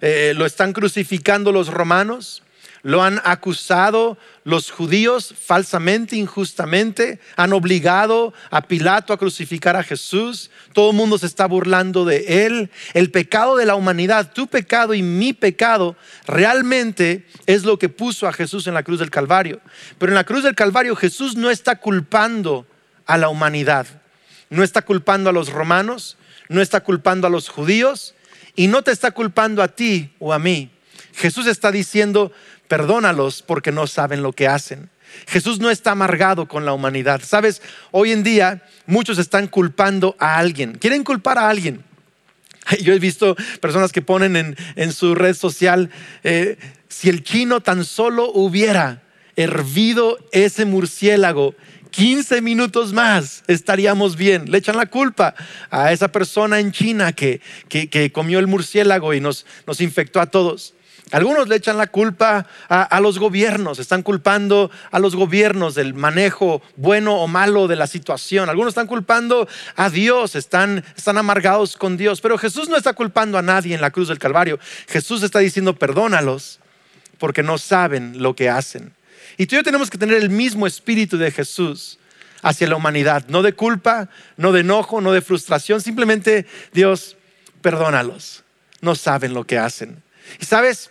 Eh, 0.00 0.32
lo 0.34 0.46
están 0.46 0.72
crucificando 0.72 1.52
los 1.52 1.68
romanos, 1.68 2.42
lo 2.82 3.02
han 3.02 3.20
acusado 3.24 4.16
los 4.44 4.70
judíos 4.70 5.34
falsamente, 5.38 6.16
injustamente, 6.16 7.20
han 7.36 7.52
obligado 7.52 8.32
a 8.50 8.62
Pilato 8.62 9.12
a 9.12 9.18
crucificar 9.18 9.76
a 9.76 9.82
Jesús, 9.82 10.50
todo 10.72 10.92
el 10.92 10.96
mundo 10.96 11.18
se 11.18 11.26
está 11.26 11.44
burlando 11.44 12.06
de 12.06 12.46
él. 12.46 12.70
El 12.94 13.10
pecado 13.10 13.56
de 13.56 13.66
la 13.66 13.74
humanidad, 13.74 14.32
tu 14.32 14.46
pecado 14.46 14.94
y 14.94 15.02
mi 15.02 15.34
pecado, 15.34 15.96
realmente 16.26 17.26
es 17.44 17.64
lo 17.64 17.78
que 17.78 17.90
puso 17.90 18.26
a 18.26 18.32
Jesús 18.32 18.66
en 18.66 18.72
la 18.72 18.82
cruz 18.82 19.00
del 19.00 19.10
Calvario. 19.10 19.60
Pero 19.98 20.12
en 20.12 20.16
la 20.16 20.24
cruz 20.24 20.44
del 20.44 20.54
Calvario 20.54 20.96
Jesús 20.96 21.36
no 21.36 21.50
está 21.50 21.76
culpando 21.76 22.66
a 23.10 23.18
la 23.18 23.28
humanidad. 23.28 23.86
No 24.50 24.62
está 24.62 24.82
culpando 24.82 25.30
a 25.30 25.32
los 25.32 25.50
romanos, 25.50 26.16
no 26.48 26.62
está 26.62 26.80
culpando 26.80 27.26
a 27.26 27.30
los 27.30 27.48
judíos 27.48 28.14
y 28.54 28.68
no 28.68 28.82
te 28.82 28.92
está 28.92 29.10
culpando 29.10 29.62
a 29.62 29.68
ti 29.68 30.14
o 30.20 30.32
a 30.32 30.38
mí. 30.38 30.70
Jesús 31.14 31.46
está 31.46 31.72
diciendo, 31.72 32.32
perdónalos 32.68 33.42
porque 33.42 33.72
no 33.72 33.88
saben 33.88 34.22
lo 34.22 34.32
que 34.32 34.46
hacen. 34.46 34.90
Jesús 35.26 35.58
no 35.58 35.70
está 35.70 35.90
amargado 35.90 36.46
con 36.46 36.64
la 36.64 36.72
humanidad. 36.72 37.20
Sabes, 37.24 37.62
hoy 37.90 38.12
en 38.12 38.22
día 38.22 38.62
muchos 38.86 39.18
están 39.18 39.48
culpando 39.48 40.14
a 40.20 40.36
alguien, 40.36 40.78
quieren 40.78 41.02
culpar 41.02 41.36
a 41.36 41.48
alguien. 41.48 41.84
Yo 42.80 42.92
he 42.92 43.00
visto 43.00 43.36
personas 43.60 43.90
que 43.90 44.02
ponen 44.02 44.56
en, 44.76 44.92
su 44.92 45.16
red 45.16 45.34
social, 45.34 45.90
eh, 46.22 46.58
si 46.88 47.08
el 47.08 47.24
chino 47.24 47.60
tan 47.60 47.84
solo 47.84 48.30
hubiera 48.32 49.02
hervido 49.34 50.18
ese 50.30 50.64
murciélago 50.64 51.56
15 51.90 52.40
minutos 52.42 52.92
más 52.92 53.42
estaríamos 53.46 54.16
bien. 54.16 54.50
Le 54.50 54.58
echan 54.58 54.76
la 54.76 54.86
culpa 54.86 55.34
a 55.70 55.92
esa 55.92 56.08
persona 56.08 56.60
en 56.60 56.72
China 56.72 57.12
que, 57.12 57.40
comió 58.12 58.38
el 58.38 58.46
murciélago 58.46 59.14
y 59.14 59.20
nos, 59.20 59.44
infectó 59.78 60.20
a 60.20 60.26
todos. 60.26 60.74
Algunos 61.12 61.48
le 61.48 61.56
echan 61.56 61.76
la 61.76 61.88
culpa 61.88 62.46
a, 62.68 63.00
los 63.00 63.18
gobiernos, 63.18 63.80
están 63.80 64.02
culpando 64.02 64.70
a 64.92 65.00
los 65.00 65.16
gobiernos 65.16 65.74
del 65.74 65.92
manejo 65.92 66.62
bueno 66.76 67.16
o 67.16 67.26
malo 67.26 67.66
de 67.66 67.74
la 67.74 67.88
situación. 67.88 68.48
Algunos 68.48 68.70
están 68.70 68.86
culpando 68.86 69.48
a 69.74 69.90
Dios, 69.90 70.36
están, 70.36 70.84
están 70.96 71.18
amargados 71.18 71.76
con 71.76 71.96
Dios. 71.96 72.20
Pero 72.20 72.38
Jesús 72.38 72.68
no 72.68 72.76
está 72.76 72.92
culpando 72.92 73.38
a 73.38 73.42
nadie 73.42 73.74
en 73.74 73.80
la 73.80 73.90
cruz 73.90 74.06
del 74.06 74.20
Calvario. 74.20 74.60
Jesús 74.86 75.24
está 75.24 75.40
diciendo, 75.40 75.74
perdónalos 75.74 76.60
porque 77.18 77.42
no 77.42 77.58
saben 77.58 78.22
lo 78.22 78.36
que 78.36 78.48
hacen. 78.48 78.94
Y 79.36 79.46
tú 79.46 79.54
y 79.54 79.58
yo 79.58 79.62
tenemos 79.62 79.90
que 79.90 79.98
tener 79.98 80.16
el 80.16 80.30
mismo 80.30 80.66
espíritu 80.66 81.18
de 81.18 81.30
Jesús 81.30 81.98
hacia 82.42 82.68
la 82.68 82.76
humanidad, 82.76 83.26
no 83.28 83.42
de 83.42 83.52
culpa, 83.52 84.08
no 84.36 84.52
de 84.52 84.60
enojo, 84.60 85.00
no 85.00 85.12
de 85.12 85.20
frustración, 85.20 85.80
simplemente 85.80 86.46
Dios, 86.72 87.16
perdónalos. 87.60 88.44
no 88.80 88.94
saben 88.94 89.34
lo 89.34 89.44
que 89.44 89.58
hacen. 89.58 90.02
Y 90.40 90.46
sabes, 90.46 90.90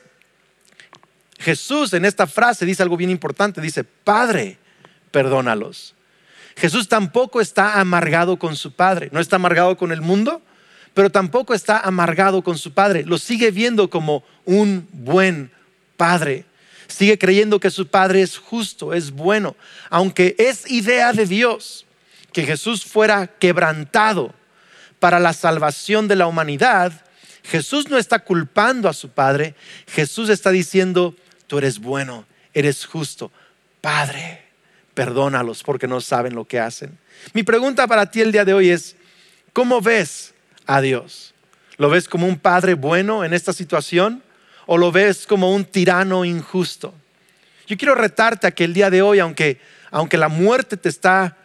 Jesús 1.40 1.94
en 1.94 2.06
esta 2.06 2.28
frase 2.28 2.66
dice 2.66 2.84
algo 2.84 2.98
bien 2.98 3.10
importante, 3.10 3.62
dice, 3.62 3.84
Padre, 3.84 4.58
perdónalos. 5.12 5.96
Jesús 6.56 6.90
tampoco 6.90 7.40
está 7.42 7.80
amargado 7.80 8.38
con 8.38 8.56
su 8.56 8.74
Padre, 8.74 9.10
no 9.12 9.20
está 9.20 9.38
amargado 9.38 9.78
con 9.78 9.92
el 9.92 10.02
mundo, 10.02 10.42
pero 10.94 11.10
tampoco 11.10 11.54
está 11.54 11.80
amargado 11.80 12.44
con 12.44 12.58
su 12.58 12.74
Padre, 12.74 13.06
lo 13.06 13.18
sigue 13.18 13.52
viendo 13.52 13.90
como 13.90 14.24
un 14.46 14.88
buen 14.92 15.52
Padre. 15.96 16.46
Sigue 16.90 17.20
creyendo 17.20 17.60
que 17.60 17.70
su 17.70 17.88
Padre 17.88 18.24
es 18.24 18.38
justo, 18.38 18.94
es 18.94 19.12
bueno, 19.12 19.56
aunque 19.90 20.36
es 20.40 20.70
idea 20.70 21.14
de 21.14 21.26
Dios 21.26 21.86
que 22.34 22.46
Jesús 22.46 22.84
fuera 22.84 23.28
quebrantado 23.28 24.34
para 25.00 25.20
la 25.20 25.34
salvación 25.34 26.08
de 26.08 26.16
la 26.16 26.28
humanidad, 26.28 26.92
Jesús 27.44 27.90
no 27.90 27.98
está 27.98 28.20
culpando 28.20 28.90
a 28.90 28.94
su 28.94 29.10
Padre, 29.10 29.56
Jesús 29.88 30.30
está 30.30 30.50
diciendo, 30.50 31.16
tú 31.48 31.60
eres 31.60 31.80
bueno, 31.80 32.26
eres 32.56 32.86
justo, 32.86 33.32
Padre, 33.82 34.44
perdónalos 34.96 35.64
porque 35.64 35.88
no 35.88 36.02
saben 36.02 36.34
lo 36.34 36.46
que 36.46 36.60
hacen. 36.60 36.98
Mi 37.34 37.44
pregunta 37.44 37.86
para 37.86 38.10
ti 38.10 38.22
el 38.22 38.32
día 38.32 38.46
de 38.46 38.54
hoy 38.54 38.72
es, 38.72 38.96
¿cómo 39.54 39.80
ves 39.80 40.34
a 40.66 40.82
Dios? 40.82 41.36
¿Lo 41.78 41.90
ves 41.90 42.08
como 42.08 42.28
un 42.28 42.40
Padre 42.40 42.74
bueno 42.74 43.24
en 43.24 43.34
esta 43.34 43.54
situación 43.54 44.24
o 44.72 44.78
lo 44.78 44.92
ves 44.92 45.26
como 45.26 45.52
un 45.52 45.66
tirano 45.66 46.24
injusto? 46.26 46.94
Yo 47.66 47.76
quiero 47.76 47.96
retarte 47.96 48.46
a 48.46 48.52
que 48.52 48.66
el 48.66 48.74
día 48.76 48.92
de 48.92 49.02
hoy, 49.02 49.18
aunque, 49.18 49.60
aunque 49.90 50.16
la 50.16 50.28
muerte 50.28 50.78
te 50.78 50.90
está 50.90 51.38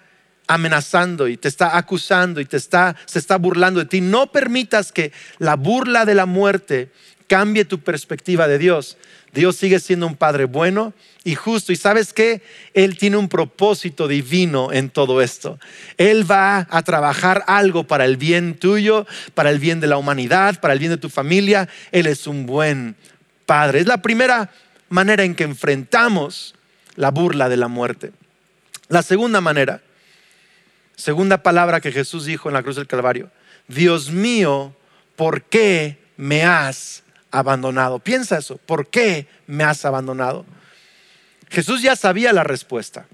amenazando 0.47 1.27
y 1.27 1.39
te 1.39 1.49
está 1.49 1.79
acusando 1.79 2.39
y 2.39 2.45
te 2.45 2.59
está, 2.59 2.95
se 3.07 3.19
está 3.19 3.39
burlando 3.39 3.81
de 3.81 3.87
ti, 3.87 4.03
no 4.03 4.31
permitas 4.31 4.93
que 4.93 5.11
la 5.39 5.57
burla 5.57 6.05
de 6.05 6.15
la 6.15 6.27
muerte 6.27 6.91
cambie 7.27 7.65
tu 7.65 7.81
perspectiva 7.81 8.47
de 8.47 8.59
Dios. 8.59 8.99
Dios 9.33 9.57
sigue 9.57 9.81
siendo 9.81 10.07
un 10.07 10.17
Padre 10.17 10.45
bueno 10.45 10.93
y 11.25 11.35
justo. 11.35 11.73
Y 11.73 11.77
sabes 11.77 12.13
que 12.13 12.43
Él 12.73 12.97
tiene 12.97 13.17
un 13.17 13.29
propósito 13.29 14.07
divino 14.07 14.73
en 14.73 14.91
todo 14.91 15.21
esto. 15.21 15.59
Él 15.99 16.31
va 16.31 16.69
a 16.71 16.83
trabajar 16.83 17.43
algo 17.49 17.85
para 17.85 18.05
el 18.05 18.17
bien 18.17 18.55
tuyo, 18.55 19.07
para 19.35 19.51
el 19.51 19.59
bien 19.59 19.81
de 19.81 19.89
la 19.89 19.97
humanidad, 19.97 20.61
para 20.61 20.75
el 20.75 20.79
bien 20.79 20.93
de 20.93 20.99
tu 20.99 21.11
familia. 21.11 21.69
Él 21.91 22.07
es 22.07 22.27
un 22.27 22.47
buen 22.47 22.97
Padre. 23.47 23.81
Es 23.81 23.87
la 23.87 24.03
primera 24.03 24.51
manera 24.89 25.25
en 25.25 25.35
que 25.35 25.45
enfrentamos 25.45 26.55
la 26.97 27.11
burla 27.11 27.49
de 27.49 27.57
la 27.57 27.69
muerte. 27.69 28.13
La 28.89 29.03
segunda 29.03 29.41
manera 29.41 29.83
Segunda 30.97 31.43
palabra 31.43 31.81
que 31.81 31.93
Jesús 31.93 32.25
dijo 32.25 32.49
en 32.49 32.55
la 32.55 32.63
cruz 32.63 32.77
del 32.77 32.87
Calvario. 32.87 33.31
Dios 33.67 34.11
mío, 34.11 34.75
¿por 35.17 35.43
qué 35.43 35.99
me 36.17 36.45
has 36.45 37.03
abandonado? 37.31 37.99
Piensa 37.99 38.39
eso, 38.39 38.59
¿por 38.59 38.89
qué 38.89 39.27
me 39.47 39.65
has 39.65 39.85
abandonado? 39.85 40.47
Jesús 41.51 41.83
ya 41.83 41.97
sabía 41.97 42.33
la 42.33 42.45
respuesta. 42.45 43.07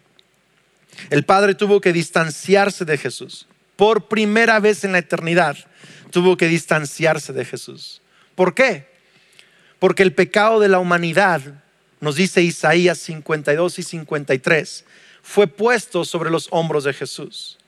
El 1.09 1.25
Padre 1.25 1.55
tuvo 1.55 1.81
que 1.81 1.93
distanciarse 1.93 2.85
de 2.85 2.99
Jesús. 2.99 3.47
Por 3.77 4.09
primera 4.09 4.61
vez 4.61 4.85
en 4.85 4.93
la 4.93 4.99
eternidad 4.99 5.57
tuvo 6.11 6.37
que 6.37 6.49
distanciarse 6.49 7.33
de 7.33 7.45
Jesús. 7.47 8.03
¿Por 8.35 8.55
qué? 8.55 8.90
Porque 9.81 10.05
el 10.05 10.13
pecado 10.13 10.61
de 10.61 10.69
la 10.69 10.79
humanidad, 10.79 11.41
nos 12.01 12.15
dice 12.15 12.43
Isaías 12.43 12.99
52 12.99 13.79
y 13.81 13.83
53, 13.83 14.85
fue 15.23 15.47
puesto 15.47 16.05
sobre 16.05 16.31
los 16.31 16.49
hombros 16.51 16.85
de 16.85 16.93
Jesús. 16.93 17.59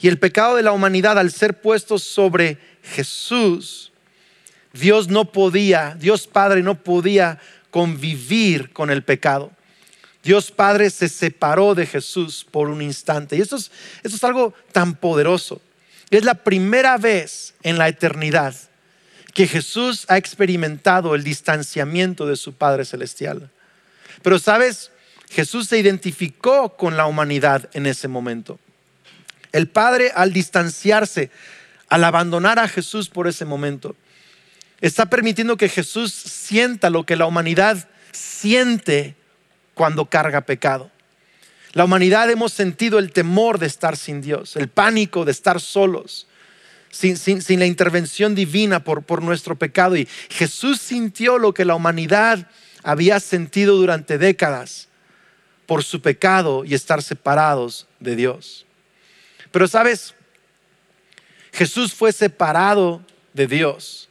Y 0.00 0.08
el 0.08 0.18
pecado 0.18 0.56
de 0.56 0.62
la 0.62 0.72
humanidad 0.72 1.18
al 1.18 1.30
ser 1.30 1.60
puesto 1.60 1.98
sobre 1.98 2.58
Jesús, 2.82 3.92
Dios 4.72 5.08
no 5.08 5.32
podía, 5.32 5.96
Dios 5.98 6.26
Padre 6.26 6.62
no 6.62 6.82
podía 6.82 7.40
convivir 7.70 8.72
con 8.72 8.90
el 8.90 9.02
pecado. 9.02 9.50
Dios 10.22 10.52
Padre 10.52 10.88
se 10.90 11.08
separó 11.08 11.74
de 11.74 11.86
Jesús 11.86 12.46
por 12.48 12.68
un 12.68 12.80
instante. 12.80 13.36
Y 13.36 13.40
esto 13.40 13.56
es, 13.56 13.72
esto 14.02 14.16
es 14.16 14.24
algo 14.24 14.54
tan 14.72 14.94
poderoso. 14.94 15.60
Es 16.10 16.24
la 16.24 16.34
primera 16.34 16.96
vez 16.96 17.54
en 17.62 17.78
la 17.78 17.88
eternidad 17.88 18.54
que 19.36 19.46
Jesús 19.46 20.06
ha 20.08 20.16
experimentado 20.16 21.14
el 21.14 21.22
distanciamiento 21.22 22.24
de 22.26 22.36
su 22.36 22.54
Padre 22.54 22.86
Celestial. 22.86 23.50
Pero 24.22 24.38
sabes, 24.38 24.90
Jesús 25.28 25.68
se 25.68 25.78
identificó 25.78 26.74
con 26.74 26.96
la 26.96 27.04
humanidad 27.04 27.68
en 27.74 27.84
ese 27.84 28.08
momento. 28.08 28.58
El 29.52 29.68
Padre 29.68 30.10
al 30.14 30.32
distanciarse, 30.32 31.30
al 31.90 32.04
abandonar 32.04 32.58
a 32.58 32.66
Jesús 32.66 33.10
por 33.10 33.28
ese 33.28 33.44
momento, 33.44 33.94
está 34.80 35.04
permitiendo 35.04 35.58
que 35.58 35.68
Jesús 35.68 36.14
sienta 36.14 36.88
lo 36.88 37.04
que 37.04 37.16
la 37.16 37.26
humanidad 37.26 37.90
siente 38.12 39.16
cuando 39.74 40.06
carga 40.06 40.40
pecado. 40.40 40.90
La 41.74 41.84
humanidad 41.84 42.30
hemos 42.30 42.54
sentido 42.54 42.98
el 42.98 43.12
temor 43.12 43.58
de 43.58 43.66
estar 43.66 43.98
sin 43.98 44.22
Dios, 44.22 44.56
el 44.56 44.68
pánico 44.68 45.26
de 45.26 45.32
estar 45.32 45.60
solos, 45.60 46.26
sin, 46.90 47.58
la 47.58 47.66
intervención 47.66 48.34
divina 48.34 48.82
por, 48.84 49.02
por 49.02 49.22
nuestro 49.22 49.56
pecado. 49.56 49.96
Y 49.96 50.08
Jesús 50.30 50.80
sintió 50.80 51.38
lo 51.38 51.52
que 51.54 51.64
la 51.64 51.74
humanidad 51.74 52.48
había 52.82 53.20
sentido 53.20 53.76
durante 53.76 54.18
décadas 54.18 54.88
por 55.66 55.82
su 55.82 56.00
pecado 56.00 56.64
y 56.64 56.74
estar 56.74 57.02
separados 57.02 57.86
de 58.00 58.16
Dios. 58.16 58.66
Pero 59.50 59.66
sabes, 59.66 60.14
Jesús 61.52 61.92
fue 61.94 62.12
separado 62.12 63.04
de 63.32 63.46
Dios 63.46 64.08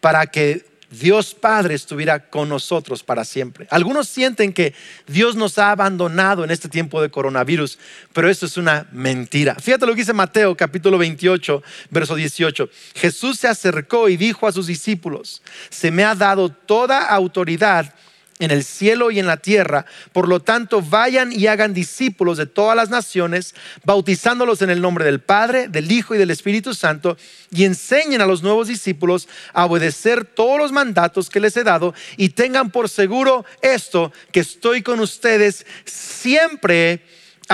para 0.00 0.26
que 0.26 0.71
Dios 0.92 1.34
Padre 1.34 1.74
estuviera 1.74 2.28
con 2.28 2.48
nosotros 2.48 3.02
para 3.02 3.24
siempre. 3.24 3.66
Algunos 3.70 4.08
sienten 4.08 4.52
que 4.52 4.74
Dios 5.06 5.36
nos 5.36 5.58
ha 5.58 5.70
abandonado 5.70 6.44
en 6.44 6.50
este 6.50 6.68
tiempo 6.68 7.00
de 7.00 7.10
coronavirus, 7.10 7.78
pero 8.12 8.28
eso 8.28 8.46
es 8.46 8.56
una 8.56 8.86
mentira. 8.92 9.56
Fíjate 9.56 9.86
lo 9.86 9.94
que 9.94 10.02
dice 10.02 10.12
Mateo 10.12 10.56
capítulo 10.56 10.98
28, 10.98 11.62
verso 11.90 12.14
18. 12.14 12.68
Jesús 12.94 13.38
se 13.38 13.48
acercó 13.48 14.08
y 14.08 14.16
dijo 14.16 14.46
a 14.46 14.52
sus 14.52 14.66
discípulos, 14.66 15.42
se 15.70 15.90
me 15.90 16.04
ha 16.04 16.14
dado 16.14 16.50
toda 16.50 17.06
autoridad 17.06 17.94
en 18.42 18.50
el 18.50 18.64
cielo 18.64 19.12
y 19.12 19.20
en 19.20 19.26
la 19.26 19.36
tierra. 19.36 19.86
Por 20.12 20.28
lo 20.28 20.40
tanto, 20.40 20.82
vayan 20.82 21.32
y 21.32 21.46
hagan 21.46 21.72
discípulos 21.72 22.38
de 22.38 22.46
todas 22.46 22.76
las 22.76 22.90
naciones, 22.90 23.54
bautizándolos 23.84 24.62
en 24.62 24.70
el 24.70 24.80
nombre 24.80 25.04
del 25.04 25.20
Padre, 25.20 25.68
del 25.68 25.90
Hijo 25.90 26.14
y 26.14 26.18
del 26.18 26.32
Espíritu 26.32 26.74
Santo, 26.74 27.16
y 27.50 27.64
enseñen 27.64 28.20
a 28.20 28.26
los 28.26 28.42
nuevos 28.42 28.66
discípulos 28.66 29.28
a 29.52 29.66
obedecer 29.66 30.24
todos 30.24 30.58
los 30.58 30.72
mandatos 30.72 31.30
que 31.30 31.38
les 31.38 31.56
he 31.56 31.62
dado, 31.62 31.94
y 32.16 32.30
tengan 32.30 32.70
por 32.70 32.88
seguro 32.88 33.44
esto, 33.60 34.12
que 34.32 34.40
estoy 34.40 34.82
con 34.82 34.98
ustedes 34.98 35.64
siempre 35.84 37.02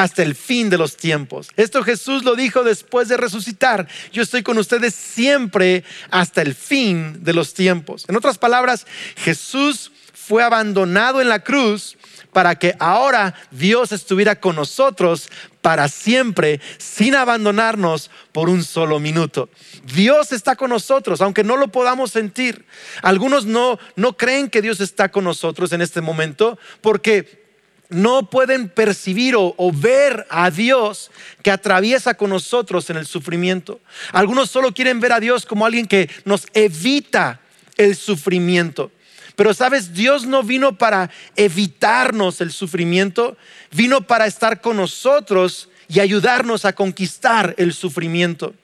hasta 0.03 0.23
el 0.23 0.37
fin 0.37 0.71
de 0.71 0.79
los 0.79 0.97
tiempos. 0.97 1.49
Esto 1.57 1.83
Jesús 1.83 2.23
lo 2.23 2.37
dijo 2.37 2.63
después 2.63 3.09
de 3.09 3.17
resucitar. 3.17 3.89
Yo 4.13 4.23
estoy 4.23 4.45
con 4.45 4.57
ustedes 4.57 4.95
siempre 4.95 5.83
hasta 6.11 6.41
el 6.41 6.55
fin 6.55 7.25
de 7.25 7.33
los 7.33 7.53
tiempos. 7.53 8.05
En 8.09 8.15
otras 8.15 8.39
palabras, 8.39 8.87
Jesús 9.17 9.91
fue 10.15 10.45
abandonado 10.45 11.21
en 11.21 11.29
la 11.29 11.41
cruz 11.41 11.97
para 12.33 12.55
que 12.55 12.77
ahora 12.79 13.35
Dios 13.51 13.91
estuviera 13.91 14.39
con 14.39 14.55
nosotros 14.55 15.31
para 15.63 15.89
siempre, 15.89 16.61
sin 16.77 17.17
abandonarnos 17.17 18.13
por 18.31 18.49
un 18.49 18.63
solo 18.63 19.01
minuto. 19.01 19.51
Dios 19.83 20.31
está 20.31 20.55
con 20.55 20.71
nosotros, 20.71 21.21
aunque 21.21 21.43
no 21.43 21.57
lo 21.57 21.69
podamos 21.69 22.13
sentir. 22.13 22.67
Algunos 23.03 23.47
no, 23.47 23.81
no 23.97 24.17
creen 24.17 24.49
que 24.49 24.63
Dios 24.63 24.81
está 24.81 25.09
con 25.09 25.25
nosotros 25.25 25.73
en 25.73 25.83
este 25.83 26.01
momento 26.01 26.57
porque 26.83 27.48
no 27.89 28.29
pueden 28.29 28.69
percibir 28.69 29.35
o, 29.37 29.55
ver 29.73 30.27
a 30.31 30.51
Dios 30.51 31.11
que 31.43 31.51
atraviesa 31.51 32.15
con 32.15 32.31
nosotros 32.31 32.91
en 32.91 32.97
el 32.97 33.07
sufrimiento. 33.07 33.81
Algunos 34.13 34.51
solo 34.51 34.75
quieren 34.75 35.01
ver 35.01 35.13
a 35.13 35.21
Dios 35.21 35.47
como 35.47 35.65
alguien 35.65 35.87
que 35.87 36.11
nos 36.25 36.47
evita 36.53 37.41
el 37.77 37.97
sufrimiento. 37.97 38.91
Pero 39.37 39.55
sabes, 39.55 39.95
Dios 39.95 40.27
no 40.27 40.43
vino 40.43 40.77
para 40.77 41.11
evitarnos 41.37 42.41
el 42.41 42.51
sufrimiento, 42.51 43.37
vino 43.71 44.03
para 44.07 44.27
estar 44.27 44.61
con 44.61 44.77
nosotros 44.77 45.69
y 45.89 46.01
ayudarnos 46.01 46.65
a 46.65 46.75
conquistar 46.75 47.55
el 47.57 47.73
sufrimiento. 47.73 48.55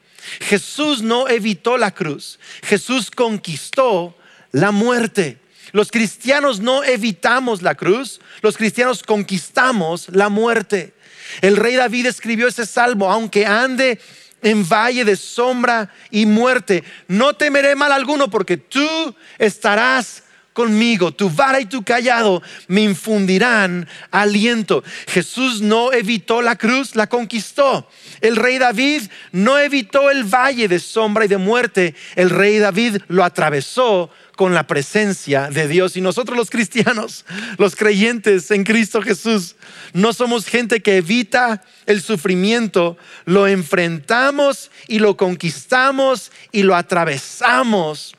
Jesús 0.40 1.02
no 1.02 1.28
evitó 1.28 1.78
la 1.78 1.92
cruz, 1.92 2.38
Jesús 2.62 3.10
conquistó 3.10 4.16
la 4.52 4.70
muerte. 4.70 5.38
Los 5.74 5.90
cristianos 5.90 6.60
no 6.60 6.84
evitamos 6.84 7.60
la 7.60 7.74
cruz, 7.74 8.20
los 8.42 8.56
cristianos 8.56 9.02
conquistamos 9.02 10.06
la 10.10 10.28
muerte. 10.28 10.94
El 11.40 11.56
rey 11.56 11.74
David 11.74 12.06
escribió 12.06 12.46
ese 12.46 12.64
salmo, 12.64 13.10
aunque 13.10 13.44
ande 13.44 13.98
en 14.40 14.68
valle 14.68 15.04
de 15.04 15.16
sombra 15.16 15.92
y 16.12 16.26
muerte, 16.26 16.84
no 17.08 17.34
temeré 17.34 17.74
mal 17.74 17.90
alguno 17.90 18.30
porque 18.30 18.56
tú 18.56 19.16
estarás 19.36 20.22
conmigo, 20.54 21.12
tu 21.12 21.28
vara 21.28 21.60
y 21.60 21.66
tu 21.66 21.82
callado 21.82 22.42
me 22.68 22.80
infundirán 22.80 23.86
aliento. 24.10 24.82
Jesús 25.06 25.60
no 25.60 25.92
evitó 25.92 26.40
la 26.40 26.56
cruz, 26.56 26.96
la 26.96 27.08
conquistó. 27.08 27.90
El 28.22 28.36
rey 28.36 28.56
David 28.58 29.02
no 29.32 29.58
evitó 29.58 30.10
el 30.10 30.24
valle 30.24 30.68
de 30.68 30.78
sombra 30.78 31.26
y 31.26 31.28
de 31.28 31.36
muerte, 31.36 31.94
el 32.16 32.30
rey 32.30 32.58
David 32.58 33.02
lo 33.08 33.24
atravesó 33.24 34.10
con 34.36 34.54
la 34.54 34.66
presencia 34.66 35.50
de 35.50 35.68
Dios. 35.68 35.96
Y 35.96 36.00
nosotros 36.00 36.38
los 36.38 36.50
cristianos, 36.50 37.24
los 37.58 37.76
creyentes 37.76 38.50
en 38.50 38.64
Cristo 38.64 39.02
Jesús, 39.02 39.56
no 39.92 40.12
somos 40.12 40.46
gente 40.46 40.80
que 40.80 40.98
evita 40.98 41.62
el 41.86 42.00
sufrimiento, 42.00 42.96
lo 43.24 43.46
enfrentamos 43.46 44.70
y 44.88 45.00
lo 45.00 45.16
conquistamos 45.16 46.32
y 46.52 46.62
lo 46.62 46.76
atravesamos 46.76 48.14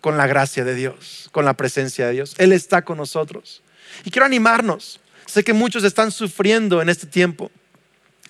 con 0.00 0.16
la 0.16 0.26
gracia 0.26 0.64
de 0.64 0.74
Dios, 0.74 1.27
con 1.38 1.44
la 1.44 1.54
presencia 1.54 2.08
de 2.08 2.14
Dios. 2.14 2.34
Él 2.38 2.50
está 2.50 2.82
con 2.82 2.98
nosotros. 2.98 3.62
Y 4.04 4.10
quiero 4.10 4.26
animarnos. 4.26 4.98
Sé 5.24 5.44
que 5.44 5.52
muchos 5.52 5.84
están 5.84 6.10
sufriendo 6.10 6.82
en 6.82 6.88
este 6.88 7.06
tiempo. 7.06 7.52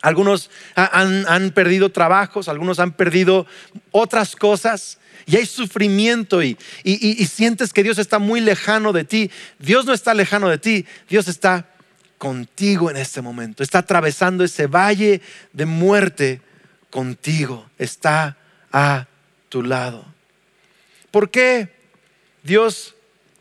Algunos 0.02 0.50
han, 0.74 1.50
perdido 1.52 1.90
trabajos, 1.90 2.48
algunos 2.48 2.78
han 2.78 2.92
perdido 2.92 3.46
otras 3.92 4.36
cosas 4.36 4.98
y 5.24 5.36
hay 5.36 5.46
sufrimiento 5.46 6.42
y, 6.42 6.58
y, 6.84 7.24
sientes 7.24 7.72
que 7.72 7.82
Dios 7.82 7.96
está 7.96 8.18
muy 8.18 8.42
lejano 8.42 8.92
de 8.92 9.04
ti. 9.04 9.30
Dios 9.58 9.86
no 9.86 9.94
está 9.94 10.12
lejano 10.12 10.50
de 10.50 10.58
ti, 10.58 10.84
Dios 11.08 11.28
está 11.28 11.66
contigo 12.18 12.90
en 12.90 12.98
este 12.98 13.22
momento. 13.22 13.62
Está 13.62 13.78
atravesando 13.78 14.44
ese 14.44 14.66
valle 14.66 15.22
de 15.54 15.64
muerte 15.64 16.42
contigo. 16.90 17.70
Está 17.78 18.36
a 18.70 19.06
tu 19.48 19.62
lado. 19.62 20.04
¿Por 21.10 21.30
qué 21.30 21.78
Dios 22.42 22.94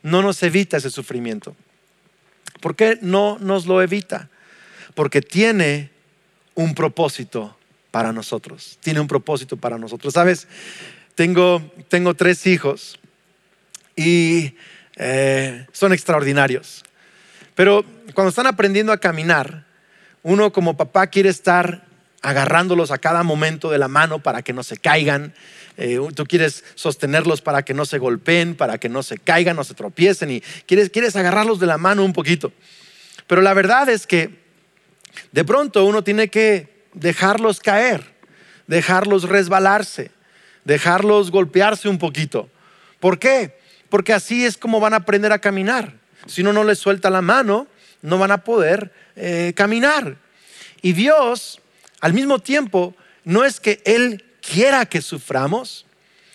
no 0.08 0.22
nos 0.22 0.42
evita 0.44 0.78
ese 0.78 0.90
sufrimiento? 0.90 1.56
¿Por 2.62 2.76
qué 2.76 2.98
no 3.02 3.38
nos 3.40 3.66
lo 3.66 3.82
evita? 3.82 4.30
Porque 4.96 5.22
tiene 5.22 5.92
un 6.56 6.74
propósito 6.74 7.58
para 7.92 8.14
nosotros. 8.14 8.78
Tiene 8.82 9.00
un 9.00 9.08
propósito 9.08 9.58
para 9.58 9.78
nosotros. 9.78 10.14
Sabes, 10.14 10.48
tengo, 11.16 11.62
tengo 11.90 12.14
tres 12.14 12.48
hijos 12.48 13.00
y 13.96 14.56
eh, 14.96 15.66
son 15.72 15.94
extraordinarios. 15.94 16.84
Pero 17.56 17.84
cuando 18.14 18.30
están 18.30 18.48
aprendiendo 18.48 18.92
a 18.92 19.00
caminar, 19.00 19.66
uno 20.24 20.52
como 20.52 20.78
papá 20.78 21.08
quiere 21.08 21.30
estar 21.30 21.87
agarrándolos 22.22 22.92
a 22.92 22.98
cada 22.98 23.24
momento 23.24 23.70
de 23.70 23.78
la 23.78 23.88
mano 23.88 24.20
para 24.20 24.42
que 24.42 24.54
no 24.54 24.64
se 24.64 24.78
caigan. 24.78 25.34
Eh, 25.78 26.00
tú 26.16 26.26
quieres 26.26 26.64
sostenerlos 26.76 27.42
para 27.42 27.64
que 27.64 27.74
no 27.74 27.86
se 27.86 28.00
golpeen, 28.00 28.56
para 28.56 28.78
que 28.78 28.90
no 28.90 29.04
se 29.04 29.18
caigan, 29.18 29.56
no 29.56 29.64
se 29.64 29.76
tropiecen 29.76 30.32
y 30.32 30.42
quieres, 30.66 30.90
quieres 30.90 31.16
agarrarlos 31.16 31.60
de 31.60 31.68
la 31.68 31.78
mano 31.78 32.04
un 32.04 32.14
poquito. 32.14 32.52
Pero 33.28 33.42
la 33.42 33.54
verdad 33.54 33.90
es 33.90 34.08
que 34.08 34.40
de 35.32 35.44
pronto 35.44 35.86
uno 35.86 36.04
tiene 36.04 36.30
que 36.30 36.86
dejarlos 36.94 37.60
caer, 37.60 38.16
dejarlos 38.66 39.24
resbalarse, 39.24 40.12
dejarlos 40.66 41.32
golpearse 41.32 41.90
un 41.90 42.00
poquito. 42.00 42.50
¿Por 43.00 43.20
qué? 43.20 43.60
Porque 43.90 44.14
así 44.14 44.46
es 44.46 44.58
como 44.58 44.80
van 44.80 44.94
a 44.94 44.98
aprender 44.98 45.32
a 45.32 45.40
caminar. 45.40 45.94
Si 46.26 46.42
uno 46.42 46.54
no 46.54 46.64
les 46.64 46.80
suelta 46.80 47.10
la 47.10 47.22
mano, 47.22 47.68
no 48.02 48.18
van 48.18 48.32
a 48.32 48.44
poder 48.44 48.92
eh, 49.16 49.54
caminar. 49.56 50.18
Y 50.82 50.94
Dios, 50.94 51.62
al 52.02 52.14
mismo 52.14 52.40
tiempo, 52.40 52.96
no 53.24 53.44
es 53.44 53.60
que 53.60 53.82
Él 53.86 54.24
quiera 54.42 54.86
que 54.86 55.02
suframos. 55.02 55.86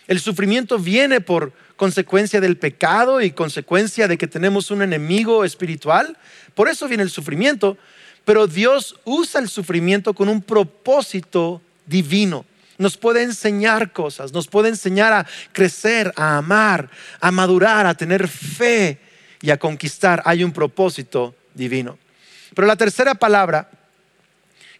El 0.07 0.19
sufrimiento 0.19 0.77
viene 0.77 1.21
por 1.21 1.53
consecuencia 1.75 2.39
del 2.41 2.57
pecado 2.57 3.21
y 3.21 3.31
consecuencia 3.31 4.07
de 4.07 4.17
que 4.17 4.27
tenemos 4.27 4.71
un 4.71 4.81
enemigo 4.81 5.43
espiritual. 5.43 6.17
Por 6.53 6.69
eso 6.69 6.87
viene 6.87 7.03
el 7.03 7.09
sufrimiento. 7.09 7.77
Pero 8.25 8.47
Dios 8.47 8.95
usa 9.03 9.41
el 9.41 9.49
sufrimiento 9.49 10.13
con 10.13 10.29
un 10.29 10.41
propósito 10.41 11.61
divino. 11.85 12.45
Nos 12.77 12.97
puede 12.97 13.23
enseñar 13.23 13.91
cosas, 13.91 14.33
nos 14.33 14.47
puede 14.47 14.69
enseñar 14.69 15.13
a 15.13 15.27
crecer, 15.51 16.11
a 16.15 16.37
amar, 16.37 16.89
a 17.19 17.31
madurar, 17.31 17.85
a 17.85 17.95
tener 17.95 18.27
fe 18.27 18.99
y 19.41 19.51
a 19.51 19.57
conquistar. 19.57 20.21
Hay 20.25 20.43
un 20.43 20.51
propósito 20.51 21.35
divino. 21.53 21.97
Pero 22.55 22.67
la 22.67 22.75
tercera 22.75 23.15
palabra 23.15 23.69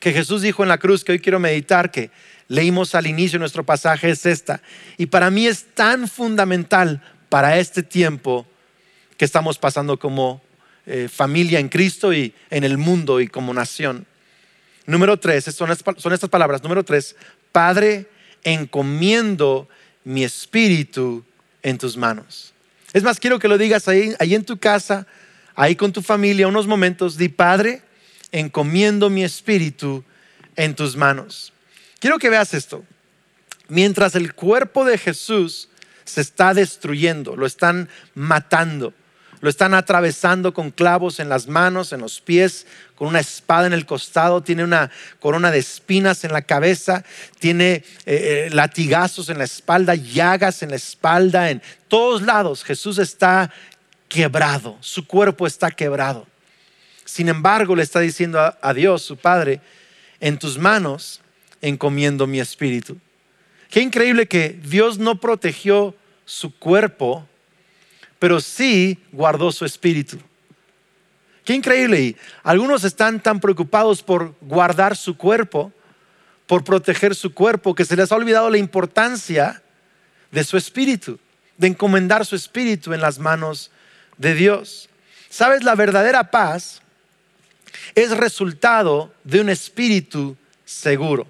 que 0.03 0.11
Jesús 0.11 0.41
dijo 0.41 0.63
en 0.63 0.67
la 0.67 0.79
cruz, 0.79 1.05
que 1.05 1.13
hoy 1.13 1.19
quiero 1.19 1.39
meditar, 1.39 1.89
que 1.89 2.11
leímos 2.49 2.93
al 2.93 3.07
inicio 3.07 3.37
de 3.37 3.43
nuestro 3.43 3.63
pasaje, 3.63 4.09
es 4.09 4.25
esta. 4.25 4.61
Y 4.97 5.05
para 5.05 5.31
mí 5.31 5.47
es 5.47 5.63
tan 5.75 6.09
fundamental 6.09 7.01
para 7.29 7.57
este 7.57 7.83
tiempo 7.83 8.45
que 9.15 9.23
estamos 9.23 9.57
pasando 9.57 9.97
como 9.97 10.41
eh, 10.85 11.07
familia 11.09 11.59
en 11.59 11.69
Cristo 11.69 12.11
y 12.11 12.33
en 12.49 12.65
el 12.65 12.77
mundo 12.77 13.21
y 13.21 13.29
como 13.29 13.53
nación. 13.53 14.05
Número 14.85 15.17
tres, 15.17 15.45
son, 15.45 15.71
estas 15.71 16.29
palabras. 16.29 16.61
Número 16.63 16.83
tres, 16.83 17.15
Padre, 17.53 18.07
encomiendo 18.43 19.69
mi 20.03 20.25
espíritu 20.25 21.23
en 21.61 21.77
tus 21.77 21.95
manos. 21.95 22.53
Es 22.91 23.03
más, 23.03 23.21
quiero 23.21 23.39
que 23.39 23.47
lo 23.47 23.57
digas 23.57 23.87
ahí, 23.87 24.13
ahí 24.19 24.35
en 24.35 24.43
tu 24.43 24.57
casa, 24.57 25.07
ahí 25.55 25.77
con 25.77 25.93
tu 25.93 26.01
familia, 26.01 26.49
unos 26.49 26.67
momentos. 26.67 27.15
Di, 27.15 27.29
Padre, 27.29 27.83
encomiendo 28.33 29.09
mi 29.09 29.23
espíritu 29.23 30.03
en 30.57 30.75
tus 30.75 30.97
manos. 30.97 31.53
Quiero 31.99 32.19
que 32.19 32.29
veas 32.29 32.53
esto. 32.53 32.83
Mientras 33.69 34.15
el 34.15 34.33
cuerpo 34.33 34.83
de 34.83 34.97
Jesús 34.97 35.69
se 36.03 36.19
está 36.19 36.53
destruyendo, 36.53 37.37
lo 37.37 37.45
están 37.45 37.87
matando, 38.13 38.93
lo 39.39 39.49
están 39.49 39.73
atravesando 39.73 40.53
con 40.53 40.71
clavos 40.71 41.19
en 41.19 41.29
las 41.29 41.47
manos, 41.47 41.93
en 41.93 42.01
los 42.01 42.19
pies, 42.19 42.65
con 42.95 43.07
una 43.07 43.19
espada 43.19 43.67
en 43.67 43.73
el 43.73 43.85
costado, 43.85 44.41
tiene 44.41 44.63
una 44.63 44.89
corona 45.19 45.51
de 45.51 45.59
espinas 45.59 46.23
en 46.23 46.33
la 46.33 46.41
cabeza, 46.41 47.03
tiene 47.39 47.73
eh, 47.73 47.83
eh, 48.05 48.49
latigazos 48.51 49.29
en 49.29 49.37
la 49.37 49.43
espalda, 49.43 49.95
llagas 49.95 50.63
en 50.63 50.71
la 50.71 50.75
espalda, 50.75 51.49
en 51.49 51.61
todos 51.87 52.21
lados. 52.21 52.63
Jesús 52.63 52.97
está 52.97 53.51
quebrado, 54.09 54.77
su 54.81 55.05
cuerpo 55.07 55.45
está 55.45 55.71
quebrado. 55.71 56.32
Sin 57.05 57.29
embargo, 57.29 57.75
le 57.75 57.83
está 57.83 57.99
diciendo 57.99 58.39
a 58.39 58.73
Dios, 58.73 59.01
su 59.01 59.17
Padre, 59.17 59.61
en 60.19 60.37
tus 60.37 60.57
manos 60.57 61.21
encomiendo 61.61 62.27
mi 62.27 62.39
espíritu. 62.39 62.97
Qué 63.69 63.81
increíble 63.81 64.27
que 64.27 64.49
Dios 64.49 64.97
no 64.99 65.19
protegió 65.19 65.95
su 66.25 66.57
cuerpo 66.57 67.27
pero 68.23 68.39
sí 68.39 68.97
guardó 69.11 69.51
su 69.51 69.65
espíritu. 69.65 70.17
Qué 71.43 71.51
increíble. 71.51 71.99
Y 71.99 72.17
algunos 72.41 72.85
están 72.85 73.19
tan 73.19 73.41
preocupados 73.41 74.01
por 74.01 74.33
guardar 74.39 74.95
su 74.95 75.17
cuerpo, 75.17 75.73
por 76.47 76.63
proteger 76.63 77.15
su 77.15 77.33
cuerpo, 77.33 77.75
que 77.75 77.83
se 77.83 77.97
les 77.97 78.13
ha 78.13 78.15
olvidado 78.15 78.49
la 78.49 78.57
importancia 78.57 79.61
de 80.31 80.41
su 80.45 80.55
espíritu, 80.55 81.19
de 81.57 81.67
encomendar 81.67 82.25
su 82.25 82.37
espíritu 82.37 82.93
en 82.93 83.01
las 83.01 83.19
manos 83.19 83.71
de 84.17 84.33
Dios. 84.35 84.87
¿Sabes? 85.29 85.65
La 85.65 85.75
verdadera 85.75 86.31
paz 86.31 86.81
es 87.95 88.15
resultado 88.15 89.13
de 89.23 89.41
un 89.41 89.49
espíritu 89.49 90.37
seguro, 90.65 91.27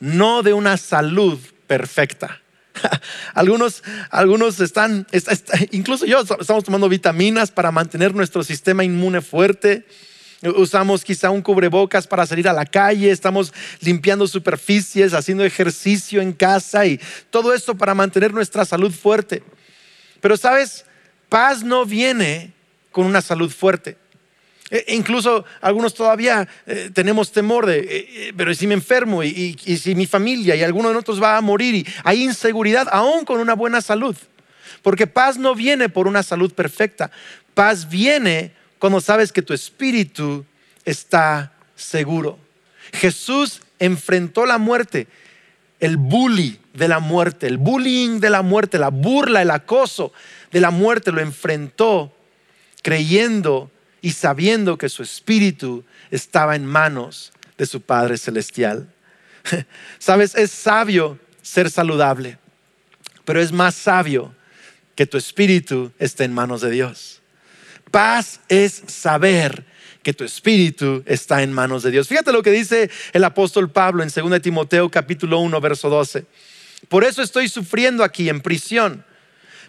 no 0.00 0.42
de 0.42 0.52
una 0.52 0.76
salud 0.76 1.38
perfecta. 1.66 2.40
algunos, 3.34 3.82
algunos 4.10 4.60
están, 4.60 5.06
incluso 5.70 6.06
yo, 6.06 6.20
estamos 6.20 6.64
tomando 6.64 6.88
vitaminas 6.88 7.50
para 7.50 7.70
mantener 7.70 8.14
nuestro 8.14 8.42
sistema 8.42 8.84
inmune 8.84 9.20
fuerte. 9.20 9.86
Usamos 10.56 11.04
quizá 11.04 11.30
un 11.30 11.40
cubrebocas 11.40 12.08
para 12.08 12.26
salir 12.26 12.48
a 12.48 12.52
la 12.52 12.66
calle, 12.66 13.12
estamos 13.12 13.52
limpiando 13.80 14.26
superficies, 14.26 15.14
haciendo 15.14 15.44
ejercicio 15.44 16.20
en 16.20 16.32
casa 16.32 16.84
y 16.84 17.00
todo 17.30 17.54
esto 17.54 17.76
para 17.76 17.94
mantener 17.94 18.34
nuestra 18.34 18.64
salud 18.64 18.90
fuerte. 18.90 19.44
Pero 20.20 20.36
sabes, 20.36 20.84
paz 21.28 21.62
no 21.62 21.84
viene 21.84 22.52
con 22.90 23.06
una 23.06 23.20
salud 23.20 23.50
fuerte. 23.50 23.96
E, 24.72 24.94
incluso 24.94 25.44
algunos 25.60 25.92
todavía 25.92 26.48
eh, 26.66 26.90
tenemos 26.94 27.30
temor 27.30 27.66
de, 27.66 27.80
eh, 27.80 27.86
eh, 27.88 28.32
pero 28.34 28.54
si 28.54 28.66
me 28.66 28.72
enfermo 28.72 29.22
y, 29.22 29.54
si 29.54 29.94
mi 29.94 30.06
familia 30.06 30.56
y 30.56 30.62
alguno 30.62 30.88
de 30.88 30.94
nosotros 30.94 31.22
va 31.22 31.36
a 31.36 31.42
morir 31.42 31.74
y 31.74 31.86
hay 32.04 32.24
inseguridad 32.24 32.88
aún 32.90 33.26
con 33.26 33.38
una 33.38 33.54
buena 33.54 33.82
salud. 33.82 34.16
Porque 34.80 35.06
paz 35.06 35.36
no 35.36 35.54
viene 35.54 35.90
por 35.90 36.08
una 36.08 36.22
salud 36.22 36.54
perfecta. 36.54 37.10
Paz 37.52 37.88
viene 37.88 38.52
cuando 38.78 39.02
sabes 39.02 39.30
que 39.30 39.42
tu 39.42 39.52
espíritu 39.52 40.46
está 40.86 41.52
seguro. 41.76 42.38
Jesús 42.94 43.60
enfrentó 43.78 44.46
la 44.46 44.56
muerte, 44.56 45.06
el 45.80 45.98
bully 45.98 46.58
de 46.72 46.88
la 46.88 46.98
muerte, 46.98 47.46
el 47.46 47.58
bullying 47.58 48.20
de 48.20 48.30
la 48.30 48.40
muerte, 48.40 48.78
la 48.78 48.88
burla, 48.88 49.42
el 49.42 49.50
acoso 49.50 50.14
de 50.50 50.60
la 50.60 50.70
muerte, 50.70 51.12
lo 51.12 51.20
enfrentó 51.20 52.16
creyendo 52.82 53.70
y 54.02 54.10
sabiendo 54.10 54.76
que 54.76 54.88
su 54.88 55.02
espíritu 55.02 55.84
estaba 56.10 56.56
en 56.56 56.66
manos 56.66 57.32
de 57.56 57.64
su 57.64 57.80
Padre 57.80 58.18
Celestial. 58.18 58.92
Sabes, 59.98 60.34
es 60.34 60.50
sabio 60.50 61.18
ser 61.40 61.70
saludable, 61.70 62.38
pero 63.24 63.40
es 63.40 63.52
más 63.52 63.74
sabio 63.74 64.34
que 64.94 65.06
tu 65.06 65.16
espíritu 65.16 65.92
esté 65.98 66.24
en 66.24 66.32
manos 66.32 66.60
de 66.60 66.70
Dios. 66.70 67.22
Paz 67.90 68.40
es 68.48 68.82
saber 68.86 69.64
que 70.02 70.12
tu 70.12 70.24
espíritu 70.24 71.02
está 71.06 71.42
en 71.42 71.52
manos 71.52 71.82
de 71.82 71.90
Dios. 71.90 72.08
Fíjate 72.08 72.32
lo 72.32 72.42
que 72.42 72.50
dice 72.50 72.90
el 73.12 73.24
apóstol 73.24 73.70
Pablo 73.70 74.02
en 74.02 74.10
2 74.14 74.42
Timoteo 74.42 74.90
capítulo 74.90 75.38
1, 75.38 75.60
verso 75.60 75.88
12. 75.88 76.26
Por 76.88 77.04
eso 77.04 77.22
estoy 77.22 77.48
sufriendo 77.48 78.02
aquí 78.02 78.28
en 78.28 78.40
prisión, 78.40 79.04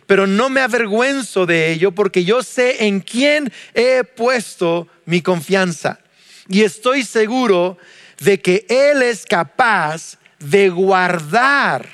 pero 0.08 0.28
no 0.28 0.50
me 0.50 0.62
avergüenzo 0.62 1.46
de 1.46 1.72
ello 1.72 1.92
porque 1.92 2.24
yo 2.24 2.44
sé 2.44 2.86
en 2.86 3.00
quién 3.00 3.52
he 3.74 4.04
puesto 4.04 4.88
mi 5.06 5.22
confianza. 5.22 6.00
Y 6.48 6.64
estoy 6.64 7.04
seguro 7.04 7.78
de 8.20 8.42
que 8.42 8.66
Él 8.70 9.02
es 9.02 9.26
capaz 9.26 10.18
de 10.40 10.70
guardar 10.70 11.88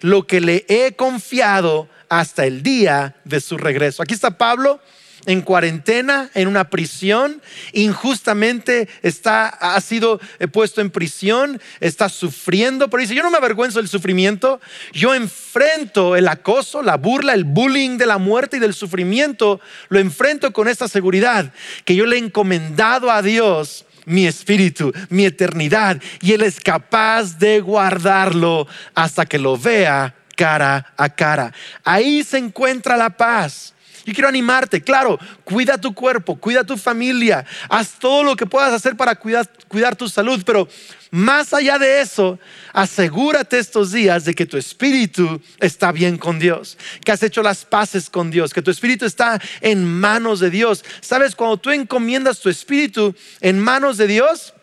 lo 0.00 0.26
que 0.26 0.40
le 0.40 0.64
he 0.68 0.94
confiado 0.94 1.88
hasta 2.08 2.44
el 2.46 2.62
día 2.62 3.16
de 3.24 3.40
su 3.40 3.56
regreso. 3.56 4.02
Aquí 4.02 4.14
está 4.14 4.36
Pablo 4.36 4.80
en 5.26 5.42
cuarentena, 5.42 6.30
en 6.34 6.48
una 6.48 6.70
prisión, 6.70 7.42
injustamente 7.72 8.88
está, 9.02 9.48
ha 9.48 9.80
sido 9.80 10.20
eh, 10.38 10.48
puesto 10.48 10.80
en 10.80 10.90
prisión, 10.90 11.60
está 11.80 12.08
sufriendo, 12.08 12.88
pero 12.88 13.00
dice, 13.00 13.14
yo 13.14 13.22
no 13.22 13.30
me 13.30 13.36
avergüenzo 13.36 13.78
del 13.80 13.88
sufrimiento, 13.88 14.60
yo 14.92 15.14
enfrento 15.14 16.16
el 16.16 16.28
acoso, 16.28 16.82
la 16.82 16.96
burla, 16.96 17.34
el 17.34 17.44
bullying 17.44 17.98
de 17.98 18.06
la 18.06 18.18
muerte 18.18 18.56
y 18.56 18.60
del 18.60 18.74
sufrimiento, 18.74 19.60
lo 19.88 19.98
enfrento 19.98 20.52
con 20.52 20.68
esta 20.68 20.88
seguridad, 20.88 21.52
que 21.84 21.96
yo 21.96 22.06
le 22.06 22.16
he 22.16 22.20
encomendado 22.20 23.10
a 23.10 23.22
Dios 23.22 23.84
mi 24.06 24.26
espíritu, 24.26 24.92
mi 25.10 25.26
eternidad, 25.26 26.00
y 26.22 26.32
Él 26.32 26.42
es 26.42 26.60
capaz 26.60 27.38
de 27.38 27.60
guardarlo 27.60 28.66
hasta 28.94 29.26
que 29.26 29.38
lo 29.38 29.58
vea 29.58 30.14
cara 30.36 30.94
a 30.96 31.08
cara. 31.08 31.52
Ahí 31.82 32.22
se 32.22 32.38
encuentra 32.38 32.96
la 32.96 33.10
paz. 33.10 33.74
Yo 34.06 34.12
quiero 34.14 34.28
animarte, 34.28 34.80
claro, 34.82 35.18
cuida 35.42 35.78
tu 35.78 35.92
cuerpo, 35.92 36.36
cuida 36.36 36.62
tu 36.62 36.76
familia, 36.76 37.44
haz 37.68 37.98
todo 37.98 38.22
lo 38.22 38.36
que 38.36 38.46
puedas 38.46 38.72
hacer 38.72 38.96
para 38.96 39.16
cuidar, 39.16 39.96
tu 39.96 40.08
salud, 40.08 40.44
pero 40.46 40.68
más 41.10 41.52
allá 41.52 41.76
de 41.76 42.00
eso, 42.00 42.38
asegúrate 42.72 43.58
estos 43.58 43.90
días 43.90 44.24
de 44.24 44.34
que 44.34 44.46
tu 44.46 44.56
espíritu 44.56 45.42
está 45.58 45.90
bien 45.90 46.18
con 46.18 46.38
Dios, 46.38 46.78
que 47.04 47.10
has 47.10 47.22
hecho 47.24 47.42
las 47.42 47.64
paces 47.64 48.08
con 48.08 48.30
Dios, 48.30 48.54
que 48.54 48.62
tu 48.62 48.70
espíritu 48.70 49.06
está 49.06 49.42
en 49.60 49.84
manos 49.84 50.38
de 50.38 50.50
Dios. 50.50 50.84
Sabes, 51.00 51.34
cuando 51.34 51.56
tú 51.56 51.72
encomiendas 51.72 52.38
tu 52.38 52.48
espíritu 52.48 53.12
en 53.40 53.58
manos 53.58 53.96
de 53.96 54.06
Dios, 54.06 54.54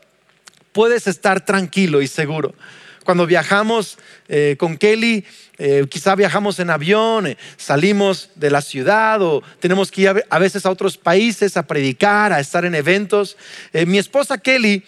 puedes 0.71 1.05
estar 1.05 1.43
tranquilo 1.43 2.01
y 2.01 2.07
seguro. 2.07 2.55
Cuando 3.03 3.25
viajamos 3.25 3.97
eh, 4.29 4.55
con 4.57 4.77
Kelly, 4.77 5.25
eh, 5.57 5.85
quizá 5.89 6.15
viajamos 6.15 6.59
en 6.59 6.69
avión, 6.69 7.27
eh, 7.27 7.37
salimos 7.57 8.29
de 8.35 8.49
la 8.49 8.61
ciudad 8.61 9.21
o 9.21 9.43
tenemos 9.59 9.91
que 9.91 10.01
ir 10.01 10.25
a, 10.29 10.39
veces 10.39 10.65
a 10.65 10.71
otros 10.71 10.97
países 10.97 11.57
a 11.57 11.67
predicar, 11.67 12.33
a 12.33 12.39
estar 12.39 12.65
en 12.65 12.75
eventos. 12.75 13.37
mi 13.85 13.97
esposa 13.97 14.37
Kelly 14.37 14.83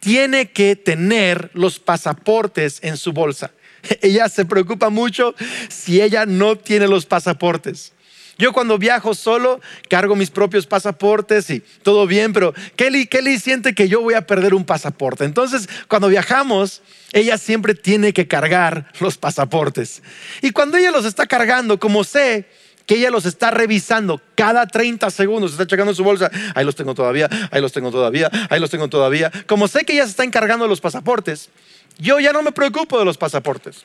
tiene 0.00 0.50
que 0.50 0.76
tener 0.76 1.50
los 1.54 1.78
pasaportes 1.78 2.80
en 2.82 2.96
su 2.96 3.12
bolsa. 3.12 3.52
Ella 4.02 4.28
se 4.28 4.44
preocupa 4.44 4.90
mucho 4.90 5.34
si 5.68 6.00
ella 6.00 6.26
no 6.26 6.56
tiene 6.56 6.88
los 6.88 7.06
pasaportes. 7.06 7.92
Yo 8.40 8.54
cuando 8.54 8.78
viajo 8.78 9.14
solo 9.14 9.60
cargo 9.90 10.16
mis 10.16 10.30
propios 10.30 10.66
pasaportes 10.66 11.50
y 11.50 11.60
todo 11.82 12.06
bien, 12.06 12.32
pero 12.32 12.54
Kelly, 12.74 13.06
Kelly 13.06 13.38
siente 13.38 13.74
que 13.74 13.86
yo 13.86 14.00
voy 14.00 14.14
a 14.14 14.26
perder 14.26 14.54
un 14.54 14.64
pasaporte. 14.64 15.26
Entonces, 15.26 15.68
cuando 15.88 16.08
viajamos, 16.08 16.80
ella 17.12 17.36
siempre 17.36 17.74
tiene 17.74 18.14
que 18.14 18.26
cargar 18.26 18.90
los 18.98 19.18
pasaportes. 19.18 20.02
Y 20.40 20.52
cuando 20.52 20.78
ella 20.78 20.90
los 20.90 21.04
está 21.04 21.26
cargando, 21.26 21.78
como 21.78 22.02
sé 22.02 22.46
que 22.86 22.94
ella 22.94 23.10
los 23.10 23.26
está 23.26 23.50
revisando 23.50 24.22
cada 24.34 24.66
30 24.66 25.10
segundos, 25.10 25.52
está 25.52 25.66
checando 25.66 25.94
su 25.94 26.02
bolsa, 26.02 26.30
ahí 26.54 26.64
los 26.64 26.74
tengo 26.74 26.94
todavía, 26.94 27.28
ahí 27.50 27.60
los 27.60 27.72
tengo 27.72 27.90
todavía, 27.90 28.30
ahí 28.48 28.58
los 28.58 28.70
tengo 28.70 28.88
todavía. 28.88 29.30
Como 29.46 29.68
sé 29.68 29.84
que 29.84 29.92
ella 29.92 30.04
se 30.04 30.12
está 30.12 30.24
encargando 30.24 30.64
de 30.64 30.70
los 30.70 30.80
pasaportes, 30.80 31.50
yo 31.98 32.18
ya 32.20 32.32
no 32.32 32.42
me 32.42 32.52
preocupo 32.52 32.98
de 32.98 33.04
los 33.04 33.18
pasaportes. 33.18 33.84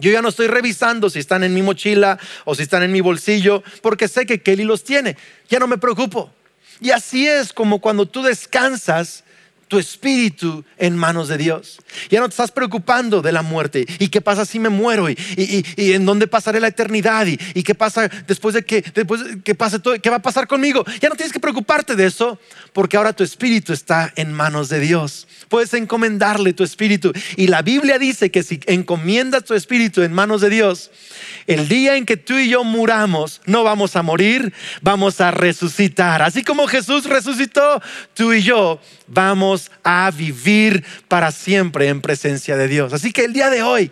Yo 0.00 0.10
ya 0.10 0.22
no 0.22 0.28
estoy 0.28 0.46
revisando 0.46 1.10
si 1.10 1.18
están 1.18 1.44
en 1.44 1.54
mi 1.54 1.62
mochila 1.62 2.18
o 2.44 2.54
si 2.54 2.62
están 2.62 2.82
en 2.82 2.92
mi 2.92 3.00
bolsillo, 3.00 3.62
porque 3.82 4.08
sé 4.08 4.26
que 4.26 4.42
Kelly 4.42 4.64
los 4.64 4.84
tiene. 4.84 5.16
Ya 5.48 5.58
no 5.58 5.66
me 5.66 5.78
preocupo. 5.78 6.32
Y 6.80 6.90
así 6.90 7.28
es 7.28 7.52
como 7.52 7.80
cuando 7.80 8.06
tú 8.06 8.22
descansas 8.22 9.24
tu 9.70 9.78
espíritu 9.78 10.64
en 10.78 10.96
manos 10.96 11.28
de 11.28 11.38
Dios. 11.38 11.78
Ya 12.10 12.18
no 12.18 12.28
te 12.28 12.32
estás 12.32 12.50
preocupando 12.50 13.22
de 13.22 13.30
la 13.30 13.42
muerte. 13.42 13.86
¿Y 14.00 14.08
qué 14.08 14.20
pasa 14.20 14.44
si 14.44 14.58
me 14.58 14.68
muero? 14.68 15.08
¿Y, 15.08 15.64
en 15.76 16.04
dónde 16.04 16.26
pasaré 16.26 16.58
la 16.58 16.66
eternidad? 16.66 17.24
¿Y, 17.28 17.62
qué 17.62 17.76
pasa 17.76 18.10
después 18.26 18.52
de 18.52 18.64
que, 18.64 18.82
después 18.82 19.22
que 19.44 19.54
pase 19.54 19.78
todo? 19.78 19.94
¿Qué 20.00 20.10
va 20.10 20.16
a 20.16 20.22
pasar 20.22 20.48
conmigo? 20.48 20.84
Ya 21.00 21.08
no 21.08 21.14
tienes 21.14 21.32
que 21.32 21.38
preocuparte 21.38 21.94
de 21.94 22.06
eso 22.06 22.40
porque 22.72 22.96
ahora 22.96 23.12
tu 23.12 23.22
espíritu 23.22 23.72
está 23.72 24.12
en 24.16 24.32
manos 24.32 24.70
de 24.70 24.80
Dios. 24.80 25.28
Puedes 25.48 25.72
encomendarle 25.72 26.52
tu 26.52 26.64
espíritu. 26.64 27.12
Y 27.36 27.46
la 27.46 27.62
Biblia 27.62 28.00
dice 28.00 28.32
que 28.32 28.42
si 28.42 28.58
encomiendas 28.66 29.44
tu 29.44 29.54
espíritu 29.54 30.02
en 30.02 30.12
manos 30.12 30.40
de 30.40 30.50
Dios, 30.50 30.90
el 31.46 31.68
día 31.68 31.94
en 31.94 32.06
que 32.06 32.16
tú 32.16 32.34
y 32.34 32.48
yo 32.48 32.64
muramos, 32.64 33.40
no 33.46 33.62
vamos 33.62 33.94
a 33.94 34.02
morir, 34.02 34.52
vamos 34.82 35.20
a 35.20 35.30
resucitar. 35.30 36.22
Así 36.22 36.42
como 36.42 36.66
Jesús 36.66 37.04
resucitó, 37.04 37.80
tú 38.14 38.32
y 38.32 38.42
yo 38.42 38.80
vamos 39.06 39.59
a 39.82 40.10
vivir 40.10 40.84
para 41.08 41.32
siempre 41.32 41.88
en 41.88 42.00
presencia 42.00 42.56
de 42.56 42.68
Dios. 42.68 42.92
Así 42.92 43.12
que 43.12 43.24
el 43.24 43.32
día 43.32 43.50
de 43.50 43.62
hoy, 43.62 43.90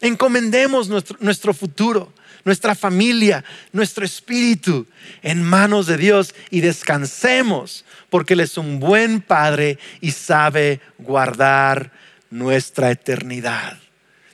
encomendemos 0.00 0.88
nuestro, 0.88 1.54
futuro 1.54 2.12
nuestra 2.44 2.76
familia, 2.76 3.44
nuestro 3.72 4.04
espíritu 4.04 4.86
en 5.22 5.42
manos 5.42 5.86
de 5.86 5.96
Dios 5.96 6.32
y 6.50 6.60
descansemos 6.60 7.84
porque 8.08 8.34
Él 8.34 8.40
es 8.40 8.56
un 8.56 8.78
buen 8.78 9.20
Padre 9.20 9.78
y 10.00 10.12
sabe 10.12 10.80
guardar 10.98 11.90
nuestra 12.30 12.92
eternidad. 12.92 13.78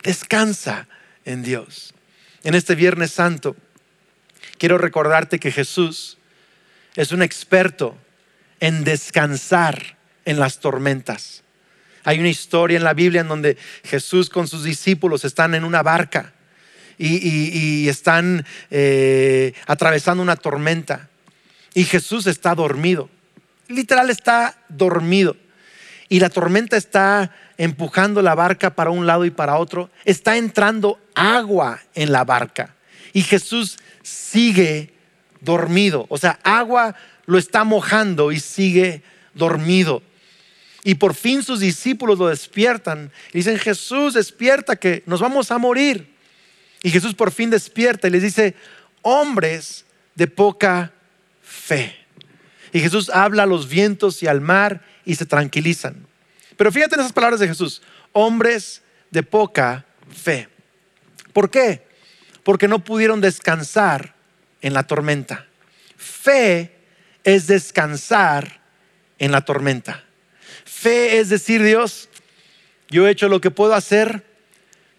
Descansa 0.03 0.89
en 1.25 1.43
Dios. 1.43 1.95
En 2.45 2.55
este 2.55 2.75
Viernes 2.75 3.13
Santo, 3.13 3.57
quiero 4.59 4.77
recordarte 4.77 5.39
que 5.39 5.51
Jesús 5.53 6.19
es 6.97 7.13
un 7.13 7.23
experto 7.23 7.97
en 8.61 8.85
descansar 8.85 9.97
en 10.25 10.39
las 10.39 10.61
tormentas. 10.61 11.43
Hay 12.05 12.19
una 12.19 12.29
historia 12.29 12.77
en 12.77 12.85
la 12.85 12.95
Biblia 12.95 13.21
en 13.21 13.29
donde 13.29 13.57
Jesús 13.85 14.29
con 14.29 14.49
sus 14.49 14.65
discípulos 14.65 15.25
están 15.25 15.55
en 15.55 15.65
una 15.65 15.83
barca 15.83 16.33
y, 16.99 17.89
están 17.89 18.45
eh, 18.71 19.55
atravesando 19.67 20.23
una 20.23 20.37
tormenta 20.37 21.09
y 21.75 21.85
Jesús 21.85 22.27
está 22.27 22.55
dormido. 22.55 23.09
Literal 23.69 24.11
está 24.11 24.57
dormido 24.69 25.37
y 26.09 26.21
la 26.21 26.29
tormenta 26.29 26.77
está 26.77 27.31
empujando 27.57 28.21
la 28.21 28.35
barca 28.35 28.75
para 28.75 28.91
un 28.91 29.07
lado 29.07 29.25
y 29.25 29.31
para 29.31 29.57
otro. 29.57 29.91
Está 30.05 30.37
entrando 30.37 31.01
agua 31.15 31.81
en 31.95 32.13
la 32.13 32.25
barca 32.25 32.75
y 33.13 33.23
Jesús 33.23 33.79
sigue 34.03 34.93
dormido. 35.41 36.07
O 36.09 36.19
sea, 36.19 36.39
agua 36.43 36.97
lo 37.27 37.39
está 37.39 37.65
mojando 37.65 38.33
y 38.33 38.41
sigue 38.41 39.03
dormido. 39.35 40.03
Y 40.85 40.97
por 40.97 41.15
fin 41.15 41.43
sus 41.43 41.61
discípulos 41.61 42.19
lo 42.19 42.29
despiertan 42.29 43.13
y 43.33 43.39
dicen, 43.39 43.59
Jesús, 43.59 44.15
despierta 44.15 44.77
que 44.77 45.03
nos 45.07 45.21
vamos 45.21 45.51
a 45.51 45.59
morir. 45.59 46.13
Y 46.83 46.91
Jesús 46.91 47.15
por 47.15 47.31
fin 47.31 47.51
despierta 47.51 48.09
y 48.09 48.11
les 48.11 48.23
dice, 48.23 48.57
hombres 49.03 49.85
de 50.15 50.27
poca 50.27 50.93
fe. 51.43 51.97
Y 52.73 52.81
Jesús 52.81 53.11
habla 53.11 53.45
a 53.45 53.47
los 53.47 53.69
vientos 53.69 54.23
y 54.23 54.27
al 54.27 54.41
mar 54.41 54.83
y 55.05 55.15
se 55.15 55.27
tranquilizan. 55.27 56.07
Pero 56.57 56.73
fíjate 56.73 56.97
en 56.97 57.03
esas 57.03 57.13
palabras 57.13 57.39
de 57.39 57.49
Jesús, 57.49 57.83
hombres 58.13 58.83
de 59.11 59.23
poca 59.23 59.85
fe. 60.11 60.49
¿Por 61.33 61.51
qué? 61.51 61.87
Porque 62.43 62.67
no 62.67 62.83
pudieron 62.83 63.21
descansar 63.21 64.15
en 64.61 64.75
la 64.75 64.85
tormenta. 64.85 65.47
Fe 65.97 66.73
es 67.23 67.47
descansar 67.47 68.61
en 69.19 69.31
la 69.31 69.43
tormenta. 69.43 70.05
Fe 70.83 71.21
es 71.21 71.29
decir, 71.29 71.63
Dios, 71.63 72.09
yo 72.91 73.07
he 73.07 73.13
hecho 73.13 73.29
lo 73.29 73.41
que 73.41 73.53
puedo 73.53 73.73
hacer, 73.73 74.25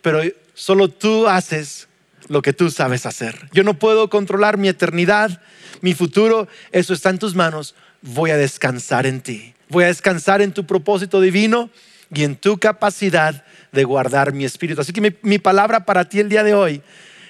pero 0.01 0.21
solo 0.53 0.87
tú 0.87 1.27
haces 1.27 1.89
lo 2.29 2.41
que 2.41 2.53
tú 2.53 2.71
sabes 2.71 3.05
hacer. 3.05 3.49
Yo 3.51 3.63
no 3.63 3.73
puedo 3.77 4.09
controlar 4.09 4.57
mi 4.57 4.69
eternidad, 4.69 5.41
mi 5.81 5.93
futuro, 5.93 6.47
eso 6.71 6.93
está 6.93 7.09
en 7.09 7.19
tus 7.19 7.35
manos. 7.35 7.75
Voy 8.01 8.31
a 8.31 8.37
descansar 8.37 9.05
en 9.05 9.19
ti. 9.19 9.55
Voy 9.67 9.83
a 9.83 9.87
descansar 9.87 10.41
en 10.41 10.53
tu 10.53 10.65
propósito 10.65 11.19
divino 11.19 11.69
y 12.13 12.23
en 12.23 12.37
tu 12.37 12.57
capacidad 12.59 13.43
de 13.73 13.83
guardar 13.83 14.31
mi 14.31 14.45
espíritu. 14.45 14.79
Así 14.79 14.93
que 14.93 15.17
mi, 15.21 15.37
palabra 15.37 15.83
para 15.83 16.07
ti 16.07 16.21
el 16.21 16.29
día 16.29 16.43
de 16.43 16.53
hoy 16.53 16.81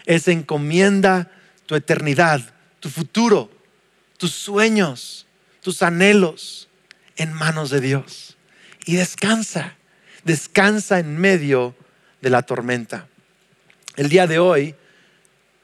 es 0.06 0.28
encomienda 0.28 1.32
tu 1.66 1.74
eternidad, 1.74 2.42
tu 2.80 2.89
futuro, 2.89 3.50
tus 4.18 4.32
sueños, 4.32 5.26
tus 5.62 5.82
anhelos 5.82 6.70
en 7.16 7.34
manos 7.34 7.72
de 7.72 7.82
Dios. 7.82 8.33
Y 8.86 8.96
descansa, 8.96 9.76
descansa 10.24 11.00
en 11.00 11.17
medio 11.17 11.76
de 12.22 12.30
la 12.30 12.41
tormenta. 12.41 13.08
El 13.96 14.10
día 14.10 14.28
de 14.28 14.39
hoy 14.39 14.76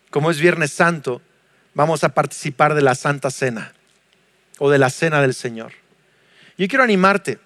como 0.10 0.32
es 0.32 0.40
Viernes 0.40 0.72
Santo, 0.72 1.22
vamos 1.74 2.04
a 2.04 2.10
participar 2.10 2.74
de 2.74 2.82
la 2.82 2.96
Santa 2.96 3.30
Cena 3.30 3.74
o 4.58 4.70
de 4.70 4.80
la 4.80 4.90
Cena 4.90 5.22
del 5.22 5.34
Señor. 5.34 5.74
Yo 6.58 6.68
quiero 6.68 6.84
animarte. 6.84 7.40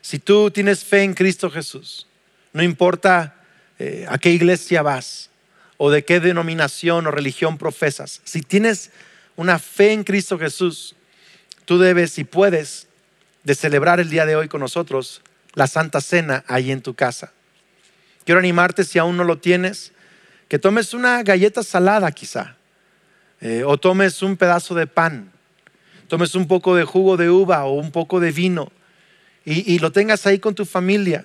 Si 0.00 0.18
tú 0.18 0.50
tienes 0.50 0.84
fe 0.84 1.02
en 1.02 1.14
Cristo 1.14 1.50
Jesús, 1.50 2.06
no 2.52 2.62
importa 2.62 3.36
eh, 3.78 4.06
a 4.08 4.18
qué 4.18 4.30
iglesia 4.30 4.82
vas 4.82 5.30
o 5.76 5.90
de 5.90 6.04
qué 6.04 6.20
denominación 6.20 7.06
o 7.06 7.10
religión 7.10 7.58
profesas, 7.58 8.20
si 8.24 8.42
tienes 8.42 8.90
una 9.36 9.58
fe 9.58 9.92
en 9.92 10.04
Cristo 10.04 10.38
Jesús, 10.38 10.94
tú 11.64 11.78
debes 11.78 12.18
y 12.18 12.24
puedes 12.24 12.86
de 13.44 13.54
celebrar 13.54 14.00
el 14.00 14.10
día 14.10 14.26
de 14.26 14.36
hoy 14.36 14.48
con 14.48 14.60
nosotros 14.60 15.22
la 15.54 15.66
Santa 15.66 16.00
Cena 16.00 16.44
ahí 16.46 16.70
en 16.70 16.82
tu 16.82 16.94
casa. 16.94 17.32
Quiero 18.24 18.38
animarte 18.38 18.84
si 18.84 18.98
aún 18.98 19.16
no 19.16 19.24
lo 19.24 19.38
tienes, 19.38 19.92
que 20.48 20.58
tomes 20.58 20.94
una 20.94 21.22
galleta 21.22 21.62
salada 21.62 22.10
quizá, 22.12 22.56
eh, 23.40 23.62
o 23.64 23.78
tomes 23.78 24.22
un 24.22 24.36
pedazo 24.36 24.74
de 24.74 24.86
pan, 24.86 25.32
tomes 26.08 26.34
un 26.34 26.46
poco 26.46 26.74
de 26.74 26.84
jugo 26.84 27.16
de 27.16 27.30
uva 27.30 27.64
o 27.64 27.72
un 27.72 27.90
poco 27.92 28.20
de 28.20 28.32
vino 28.32 28.70
y, 29.44 29.78
lo 29.78 29.90
tengas 29.90 30.26
ahí 30.26 30.38
con 30.38 30.54
tu 30.54 30.64
familia, 30.64 31.24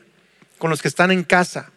con 0.58 0.69
los 0.69 0.82
que 0.82 0.88
están 0.88 1.12
en 1.12 1.23
casa. 1.23 1.69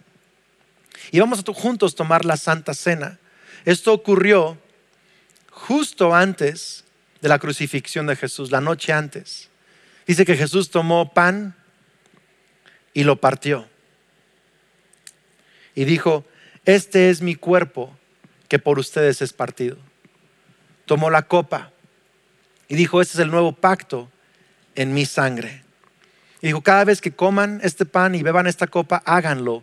Y 1.11 1.18
vamos 1.18 1.40
a 1.40 1.53
juntos 1.53 1.94
tomar 1.94 2.24
la 2.24 2.37
Santa 2.37 2.74
Cena. 2.74 3.18
Esto 3.64 3.92
ocurrió 3.92 4.57
justo 5.51 6.14
antes 6.14 6.85
de 7.20 7.29
la 7.29 7.38
crucifixión 7.38 8.07
de 8.07 8.16
Jesús, 8.16 8.51
la 8.51 8.61
noche 8.61 8.92
antes. 8.92 9.51
Dice 10.09 10.25
que 10.25 10.37
Jesús 10.37 10.71
tomó 10.71 11.12
pan 11.12 11.55
y 12.94 13.05
lo 13.05 13.21
partió. 13.21 13.68
Y 15.75 15.85
dijo, 15.85 16.25
este 16.64 17.11
es 17.11 17.21
mi 17.21 17.35
cuerpo 17.37 17.94
que 18.49 18.59
por 18.59 18.79
ustedes 18.79 19.21
es 19.21 19.35
partido. 19.35 19.77
Tomó 20.87 21.11
la 21.11 21.23
copa 21.23 21.73
y 22.68 22.75
dijo, 22.75 23.03
este 23.03 23.18
es 23.18 23.21
el 23.21 23.31
nuevo 23.31 23.53
pacto 23.53 24.11
en 24.75 24.94
mi 24.94 25.05
sangre. 25.05 25.62
Y 26.40 26.47
dijo, 26.47 26.62
cada 26.62 26.85
vez 26.85 27.03
que 27.03 27.12
coman 27.12 27.61
este 27.62 27.85
pan 27.85 28.14
y 28.14 28.23
beban 28.23 28.47
esta 28.47 28.66
copa, 28.66 29.03
háganlo 29.05 29.62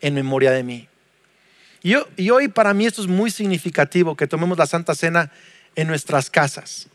en 0.00 0.14
memoria 0.14 0.50
de 0.50 0.64
mí. 0.64 0.88
Y, 1.84 2.30
hoy 2.30 2.48
para 2.48 2.74
mí 2.74 2.86
esto 2.86 3.00
es 3.00 3.08
muy 3.08 3.30
significativo, 3.30 4.16
que 4.16 4.26
tomemos 4.26 4.58
la 4.58 4.66
Santa 4.66 4.96
Cena 4.96 5.30
en 5.76 5.86
nuestras 5.86 6.30
casas. 6.30 6.88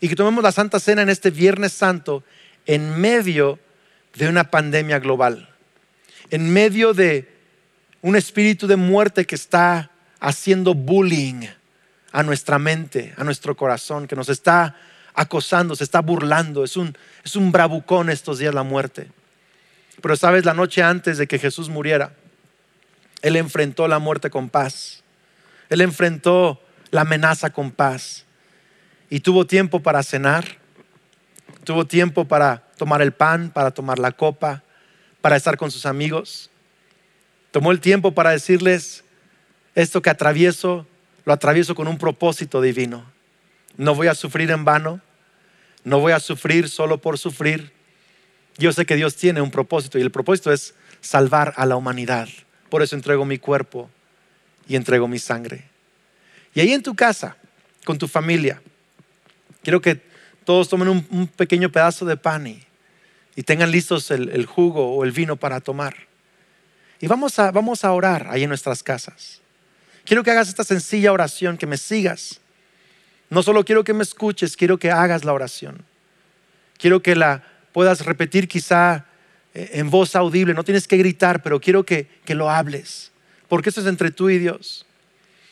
Y 0.00 0.08
que 0.08 0.16
tomemos 0.16 0.42
la 0.44 0.52
Santa 0.52 0.80
Cena 0.80 1.02
en 1.02 1.08
este 1.08 1.30
Viernes 1.30 1.72
Santo 1.72 2.24
en 2.66 3.00
medio 3.00 3.58
de 4.14 4.28
una 4.28 4.50
pandemia 4.50 4.98
global. 4.98 5.48
En 6.30 6.52
medio 6.52 6.94
de 6.94 7.28
un 8.02 8.16
espíritu 8.16 8.66
de 8.66 8.76
muerte 8.76 9.26
que 9.26 9.34
está 9.34 9.90
haciendo 10.20 10.74
bullying 10.74 11.46
a 12.12 12.22
nuestra 12.22 12.58
mente, 12.58 13.14
a 13.16 13.24
nuestro 13.24 13.56
corazón, 13.56 14.06
que 14.06 14.16
nos 14.16 14.28
está 14.28 14.76
acosando, 15.14 15.74
se 15.74 15.84
está 15.84 16.00
burlando. 16.00 16.64
Es 16.64 16.76
un, 16.76 16.96
es 17.24 17.36
un 17.36 17.50
bravucón 17.50 18.10
estos 18.10 18.38
días 18.38 18.54
la 18.54 18.62
muerte. 18.62 19.10
Pero 20.00 20.16
sabes, 20.16 20.44
la 20.44 20.54
noche 20.54 20.82
antes 20.82 21.18
de 21.18 21.26
que 21.26 21.38
Jesús 21.38 21.68
muriera, 21.68 22.12
Él 23.22 23.36
enfrentó 23.36 23.88
la 23.88 23.98
muerte 23.98 24.30
con 24.30 24.48
paz. 24.48 25.02
Él 25.68 25.80
enfrentó 25.80 26.62
la 26.90 27.02
amenaza 27.02 27.50
con 27.50 27.72
paz. 27.72 28.24
Y 29.10 29.20
tuvo 29.20 29.46
tiempo 29.46 29.80
para 29.80 30.02
cenar, 30.02 30.58
tuvo 31.64 31.86
tiempo 31.86 32.26
para 32.26 32.64
tomar 32.76 33.02
el 33.02 33.12
pan, 33.12 33.50
para 33.50 33.70
tomar 33.70 33.98
la 33.98 34.12
copa, 34.12 34.62
para 35.20 35.36
estar 35.36 35.56
con 35.56 35.70
sus 35.70 35.86
amigos. 35.86 36.50
Tomó 37.50 37.72
el 37.72 37.80
tiempo 37.80 38.12
para 38.12 38.30
decirles, 38.30 39.04
esto 39.74 40.02
que 40.02 40.10
atravieso, 40.10 40.86
lo 41.24 41.32
atravieso 41.32 41.74
con 41.74 41.88
un 41.88 41.98
propósito 41.98 42.60
divino. 42.60 43.04
No 43.76 43.94
voy 43.94 44.08
a 44.08 44.14
sufrir 44.14 44.50
en 44.50 44.64
vano, 44.64 45.00
no 45.84 46.00
voy 46.00 46.12
a 46.12 46.20
sufrir 46.20 46.68
solo 46.68 46.98
por 46.98 47.18
sufrir. 47.18 47.72
Yo 48.58 48.72
sé 48.72 48.84
que 48.84 48.96
Dios 48.96 49.16
tiene 49.16 49.40
un 49.40 49.50
propósito 49.50 49.98
y 49.98 50.02
el 50.02 50.10
propósito 50.10 50.52
es 50.52 50.74
salvar 51.00 51.54
a 51.56 51.64
la 51.64 51.76
humanidad. 51.76 52.28
Por 52.68 52.82
eso 52.82 52.96
entrego 52.96 53.24
mi 53.24 53.38
cuerpo 53.38 53.88
y 54.66 54.76
entrego 54.76 55.08
mi 55.08 55.18
sangre. 55.18 55.64
Y 56.54 56.60
ahí 56.60 56.72
en 56.72 56.82
tu 56.82 56.94
casa, 56.94 57.36
con 57.84 57.98
tu 57.98 58.08
familia, 58.08 58.60
quiero 59.62 59.80
que 59.80 60.00
todos 60.44 60.68
tomen 60.68 60.88
un, 60.88 61.26
pequeño 61.28 61.70
pedazo 61.70 62.04
de 62.04 62.16
pan 62.16 62.46
y, 62.46 62.64
tengan 63.44 63.70
listos 63.70 64.10
el, 64.10 64.46
jugo 64.46 64.96
o 64.96 65.04
el 65.04 65.12
vino 65.12 65.36
para 65.36 65.60
tomar. 65.60 65.94
Y 67.00 67.06
vamos 67.06 67.38
a, 67.38 67.52
vamos 67.52 67.84
a 67.84 67.92
orar 67.92 68.26
ahí 68.30 68.42
en 68.42 68.48
nuestras 68.48 68.82
casas. 68.82 69.40
Quiero 70.04 70.24
que 70.24 70.30
hagas 70.30 70.48
esta 70.48 70.64
sencilla 70.64 71.12
oración, 71.12 71.56
que 71.56 71.66
me 71.66 71.76
sigas. 71.76 72.40
No 73.30 73.42
solo 73.42 73.64
quiero 73.64 73.84
que 73.84 73.92
me 73.92 74.02
escuches, 74.02 74.56
quiero 74.56 74.78
que 74.78 74.90
hagas 74.90 75.24
la 75.24 75.32
oración. 75.32 75.84
Quiero 76.78 77.02
que 77.02 77.14
la 77.14 77.44
puedas 77.72 78.04
repetir 78.04 78.48
quizá 78.48 79.04
eh, 79.54 79.70
en 79.74 79.90
voz 79.90 80.16
audible, 80.16 80.54
no 80.54 80.64
tienes 80.64 80.88
que 80.88 80.96
gritar, 80.96 81.42
pero 81.42 81.60
quiero 81.60 81.84
que, 81.84 82.08
que 82.24 82.34
lo 82.34 82.50
hables, 82.50 83.12
porque 83.48 83.68
esto 83.68 83.80
es 83.80 83.86
entre 83.86 84.10
tú 84.10 84.30
y 84.30 84.38
Dios. 84.38 84.86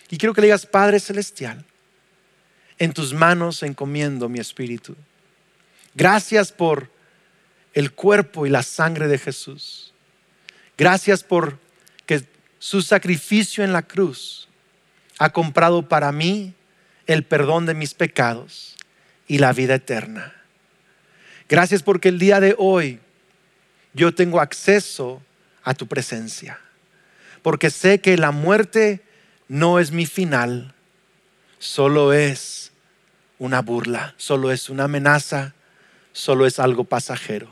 Y 0.09 0.19
quiero 0.19 0.35
que 0.35 0.41
le 0.41 0.47
digas, 0.47 0.67
Padre 0.67 1.01
Celestial, 1.01 1.65
en 2.79 2.93
tus 2.93 3.15
manos 3.15 3.63
encomiendo 3.63 4.29
mi 4.29 4.39
espíritu. 4.39 4.97
Gracias 5.95 6.53
por 6.53 6.91
el 7.73 7.93
cuerpo 7.93 8.47
y 8.47 8.51
la 8.51 8.63
sangre 8.63 9.09
de 9.09 9.19
Jesús. 9.19 9.93
Gracias 10.77 11.23
por 11.23 11.59
que 12.05 12.25
su 12.59 12.83
sacrificio 12.83 13.65
en 13.65 13.73
la 13.73 13.83
cruz 13.83 14.49
ha 15.19 15.31
comprado 15.31 15.89
para 15.89 16.13
mí 16.13 16.55
el 17.07 17.23
perdón 17.25 17.67
de 17.67 17.75
mis 17.75 17.95
pecados 17.95 18.77
y 19.29 19.39
la 19.39 19.53
vida 19.53 19.75
eterna. 19.75 20.35
Gracias 21.49 21.83
porque 21.83 22.09
el 22.09 22.19
día 22.19 22.41
de 22.41 22.55
hoy 22.59 23.01
yo 23.95 24.15
tengo 24.15 24.41
acceso 24.41 25.23
a 25.63 25.75
tu 25.75 25.87
presencia. 25.87 26.61
Porque 27.43 27.71
sé 27.71 28.01
que 28.01 28.17
la 28.17 28.31
muerte 28.31 29.03
no 29.49 29.79
es 29.79 29.93
mi 29.93 30.07
final, 30.07 30.75
solo 31.59 32.13
es 32.13 32.66
una 33.39 33.63
burla, 33.63 34.15
solo 34.17 34.51
es 34.51 34.71
una 34.71 34.85
amenaza, 34.85 35.55
solo 36.13 36.47
es 36.47 36.59
algo 36.59 36.85
pasajero. 36.85 37.51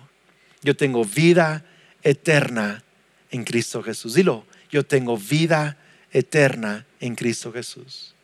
Yo 0.62 0.76
tengo 0.76 1.04
vida 1.04 1.64
eterna 2.02 2.82
en 3.30 3.44
Cristo 3.44 3.82
Jesús. 3.82 4.14
Dilo, 4.14 4.46
yo 4.70 4.84
tengo 4.84 5.18
vida 5.18 5.76
eterna 6.12 6.86
en 7.00 7.14
Cristo 7.14 7.52
Jesús. 7.52 8.14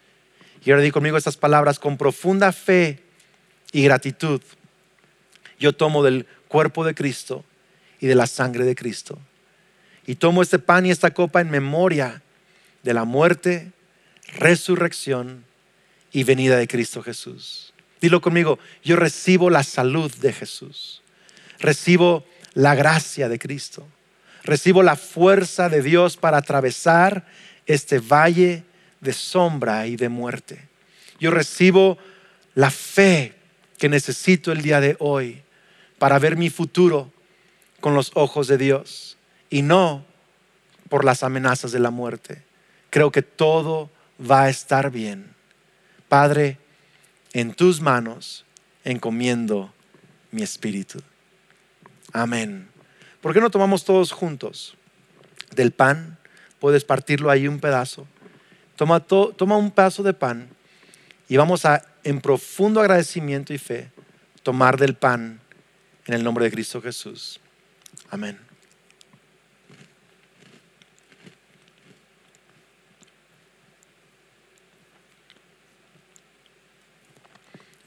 Y 0.64 0.70
ahora 0.70 0.82
di 0.82 0.90
conmigo 0.90 1.16
estas 1.16 1.36
palabras 1.36 1.78
con 1.78 1.96
profunda 1.96 2.52
fe 2.52 3.02
y 3.72 3.82
gratitud. 3.82 4.40
Yo 5.58 5.74
tomo 5.74 6.02
del 6.02 6.26
cuerpo 6.48 6.84
de 6.84 6.94
Cristo 6.94 7.44
y 8.00 8.06
de 8.06 8.14
la 8.14 8.26
sangre 8.26 8.64
de 8.64 8.74
Cristo. 8.74 9.18
Y 10.06 10.14
tomo 10.14 10.42
este 10.42 10.58
pan 10.58 10.86
y 10.86 10.90
esta 10.90 11.12
copa 11.12 11.40
en 11.40 11.50
memoria 11.50 12.22
de 12.82 12.94
la 12.94 13.04
muerte, 13.04 13.72
resurrección 14.38 15.44
y 16.12 16.24
venida 16.24 16.56
de 16.56 16.68
Cristo 16.68 17.02
Jesús. 17.02 17.72
Dilo 18.00 18.20
conmigo, 18.20 18.58
yo 18.82 18.96
recibo 18.96 19.50
la 19.50 19.62
salud 19.62 20.12
de 20.16 20.32
Jesús. 20.32 21.02
Recibo 21.58 22.24
la 22.54 22.74
gracia 22.74 23.28
de 23.28 23.38
Cristo. 23.38 23.86
Recibo 24.42 24.82
la 24.82 24.96
fuerza 24.96 25.68
de 25.68 25.82
Dios 25.82 26.16
para 26.16 26.38
atravesar 26.38 27.26
este 27.66 27.98
valle 27.98 28.64
de 29.00 29.12
sombra 29.12 29.86
y 29.86 29.96
de 29.96 30.08
muerte. 30.08 30.68
Yo 31.18 31.30
recibo 31.30 31.98
la 32.54 32.70
fe 32.70 33.34
que 33.78 33.88
necesito 33.88 34.52
el 34.52 34.62
día 34.62 34.80
de 34.80 34.96
hoy 34.98 35.42
para 35.98 36.18
ver 36.18 36.36
mi 36.36 36.50
futuro 36.50 37.12
con 37.80 37.94
los 37.94 38.12
ojos 38.14 38.48
de 38.48 38.58
Dios 38.58 39.18
y 39.50 39.62
no 39.62 40.04
por 40.88 41.04
las 41.04 41.22
amenazas 41.22 41.72
de 41.72 41.78
la 41.78 41.90
muerte. 41.90 42.42
Creo 42.88 43.12
que 43.12 43.22
todo 43.22 43.90
va 44.18 44.44
a 44.44 44.50
estar 44.50 44.90
bien. 44.90 45.34
Padre, 46.10 46.58
en 47.32 47.54
tus 47.54 47.80
manos 47.80 48.44
encomiendo 48.82 49.72
mi 50.32 50.42
espíritu. 50.42 51.00
Amén. 52.12 52.66
¿Por 53.20 53.32
qué 53.32 53.40
no 53.40 53.48
tomamos 53.48 53.84
todos 53.84 54.10
juntos 54.10 54.76
del 55.54 55.70
pan? 55.70 56.18
Puedes 56.58 56.82
partirlo 56.82 57.30
ahí 57.30 57.46
un 57.46 57.60
pedazo. 57.60 58.08
Toma, 58.74 58.98
toma 58.98 59.56
un 59.56 59.70
pedazo 59.70 60.02
de 60.02 60.12
pan 60.12 60.48
y 61.28 61.36
vamos 61.36 61.64
a, 61.64 61.86
en 62.02 62.20
profundo 62.20 62.80
agradecimiento 62.80 63.54
y 63.54 63.58
fe, 63.58 63.92
tomar 64.42 64.78
del 64.78 64.94
pan 64.94 65.38
en 66.06 66.14
el 66.14 66.24
nombre 66.24 66.44
de 66.44 66.50
Cristo 66.50 66.82
Jesús. 66.82 67.38
Amén. 68.10 68.49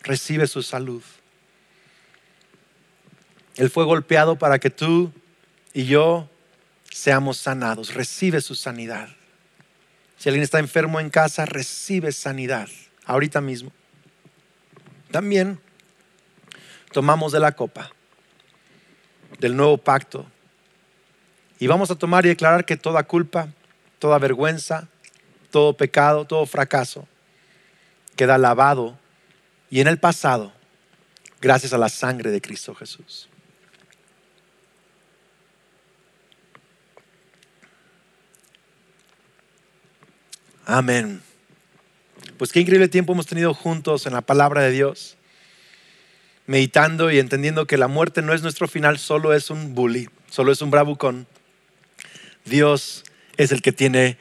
Recibe 0.04 0.48
su 0.48 0.62
salud. 0.62 1.02
Él 3.56 3.70
fue 3.70 3.86
golpeado 3.86 4.38
para 4.38 4.60
que 4.60 4.70
tú 4.70 5.12
y 5.74 5.86
yo 5.86 6.30
seamos 6.92 7.38
sanados. 7.38 7.94
Recibe 7.94 8.42
su 8.42 8.56
sanidad. 8.56 9.10
Si 10.18 10.30
alguien 10.30 10.44
está 10.44 10.60
enfermo 10.60 11.00
en 11.00 11.10
casa, 11.10 11.46
recibe 11.46 12.12
sanidad 12.12 12.70
ahorita 13.06 13.42
mismo. 13.42 13.72
También 15.12 15.60
tomamos 16.92 17.32
de 17.32 17.40
la 17.40 17.52
copa 17.52 17.92
del 19.40 19.56
nuevo 19.56 19.78
pacto 19.78 20.26
y 21.60 21.68
vamos 21.68 21.92
a 21.92 21.96
tomar 21.96 22.26
y 22.26 22.30
declarar 22.30 22.66
que 22.66 22.78
toda 22.78 23.04
culpa, 23.04 23.50
toda 24.00 24.18
vergüenza, 24.20 24.88
todo 25.52 25.76
pecado, 25.76 26.26
todo 26.26 26.46
fracaso 26.46 27.08
queda 28.16 28.38
lavado 28.38 28.98
y 29.74 29.82
en 29.82 29.88
el 29.88 29.98
pasado 29.98 30.54
gracias 31.42 31.74
a 31.74 31.80
la 31.80 31.90
sangre 31.90 32.30
de 32.30 32.40
Cristo 32.42 32.76
Jesús. 32.76 33.28
Amén. 40.64 41.24
Pues 42.38 42.52
qué 42.52 42.60
increíble 42.60 42.88
tiempo 42.88 43.14
hemos 43.14 43.26
tenido 43.26 43.56
juntos 43.56 44.06
en 44.06 44.14
la 44.14 44.22
palabra 44.22 44.62
de 44.62 44.70
Dios, 44.70 45.18
meditando 46.46 47.10
y 47.10 47.18
entendiendo 47.18 47.66
que 47.66 47.78
la 47.78 47.88
muerte 47.88 48.22
no 48.22 48.36
es 48.36 48.44
nuestro 48.44 48.68
final, 48.68 49.00
solo 49.00 49.34
es 49.34 49.50
un 49.50 49.74
bully, 49.74 50.08
solo 50.30 50.52
es 50.52 50.62
un 50.62 50.70
bravucón. 50.70 51.26
Dios 52.46 53.06
es 53.38 53.52
el 53.52 53.64
que 53.64 53.72
tiene 53.72 54.20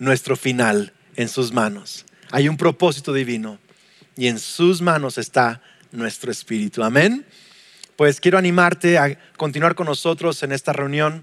nuestro 0.00 0.34
final 0.34 0.92
en 1.14 1.28
sus 1.28 1.52
manos. 1.52 2.04
Hay 2.32 2.48
un 2.48 2.56
propósito 2.56 3.12
divino 3.12 3.60
y 4.18 4.26
en 4.26 4.40
sus 4.40 4.82
manos 4.82 5.16
está 5.16 5.62
nuestro 5.92 6.32
espíritu. 6.32 6.82
Amén. 6.82 7.24
Pues 7.94 8.20
quiero 8.20 8.36
animarte 8.36 8.98
a 8.98 9.16
continuar 9.36 9.76
con 9.76 9.86
nosotros 9.86 10.42
en 10.42 10.50
esta 10.50 10.72
reunión 10.72 11.22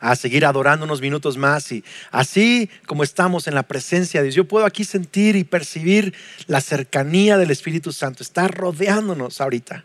a 0.00 0.16
seguir 0.16 0.44
adorando 0.44 0.86
unos 0.86 1.00
minutos 1.00 1.36
más 1.36 1.70
y 1.70 1.84
así 2.10 2.68
como 2.86 3.04
estamos 3.04 3.46
en 3.46 3.54
la 3.54 3.62
presencia 3.62 4.20
de 4.20 4.24
Dios, 4.24 4.34
yo 4.34 4.44
puedo 4.44 4.66
aquí 4.66 4.82
sentir 4.82 5.36
y 5.36 5.44
percibir 5.44 6.14
la 6.48 6.60
cercanía 6.60 7.38
del 7.38 7.52
Espíritu 7.52 7.92
Santo, 7.92 8.24
está 8.24 8.48
rodeándonos 8.48 9.40
ahorita. 9.40 9.84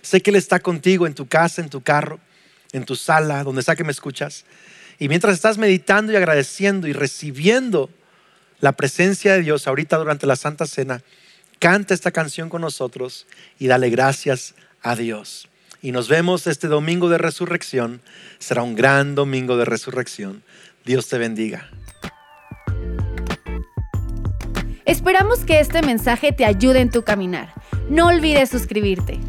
Sé 0.00 0.22
que 0.22 0.30
Él 0.30 0.36
está 0.36 0.60
contigo 0.60 1.06
en 1.06 1.14
tu 1.14 1.28
casa, 1.28 1.60
en 1.60 1.68
tu 1.68 1.82
carro, 1.82 2.20
en 2.72 2.86
tu 2.86 2.96
sala, 2.96 3.44
donde 3.44 3.62
sea 3.62 3.76
que 3.76 3.84
me 3.84 3.92
escuchas. 3.92 4.46
Y 4.98 5.08
mientras 5.08 5.34
estás 5.34 5.58
meditando 5.58 6.10
y 6.10 6.16
agradeciendo 6.16 6.88
y 6.88 6.94
recibiendo 6.94 7.90
la 8.60 8.72
presencia 8.72 9.34
de 9.34 9.42
Dios 9.42 9.66
ahorita 9.66 9.98
durante 9.98 10.26
la 10.26 10.36
Santa 10.36 10.66
Cena, 10.66 11.02
canta 11.60 11.94
esta 11.94 12.10
canción 12.10 12.48
con 12.48 12.62
nosotros 12.62 13.28
y 13.60 13.68
dale 13.68 13.88
gracias 13.90 14.54
a 14.82 14.96
Dios 14.96 15.46
y 15.82 15.92
nos 15.92 16.08
vemos 16.08 16.46
este 16.46 16.68
domingo 16.68 17.08
de 17.08 17.18
resurrección. 17.18 18.00
Será 18.38 18.62
un 18.62 18.74
gran 18.74 19.14
domingo 19.14 19.56
de 19.56 19.64
resurrección. 19.64 20.42
Dios 20.84 21.08
te 21.08 21.18
bendiga. 21.18 21.68
Esperamos 24.84 25.44
que 25.44 25.60
este 25.60 25.82
mensaje 25.82 26.32
te 26.32 26.44
ayude 26.44 26.80
en 26.80 26.90
tu 26.90 27.02
caminar. 27.02 27.52
No 27.88 28.08
olvides 28.08 28.50
suscribirte. 28.50 29.20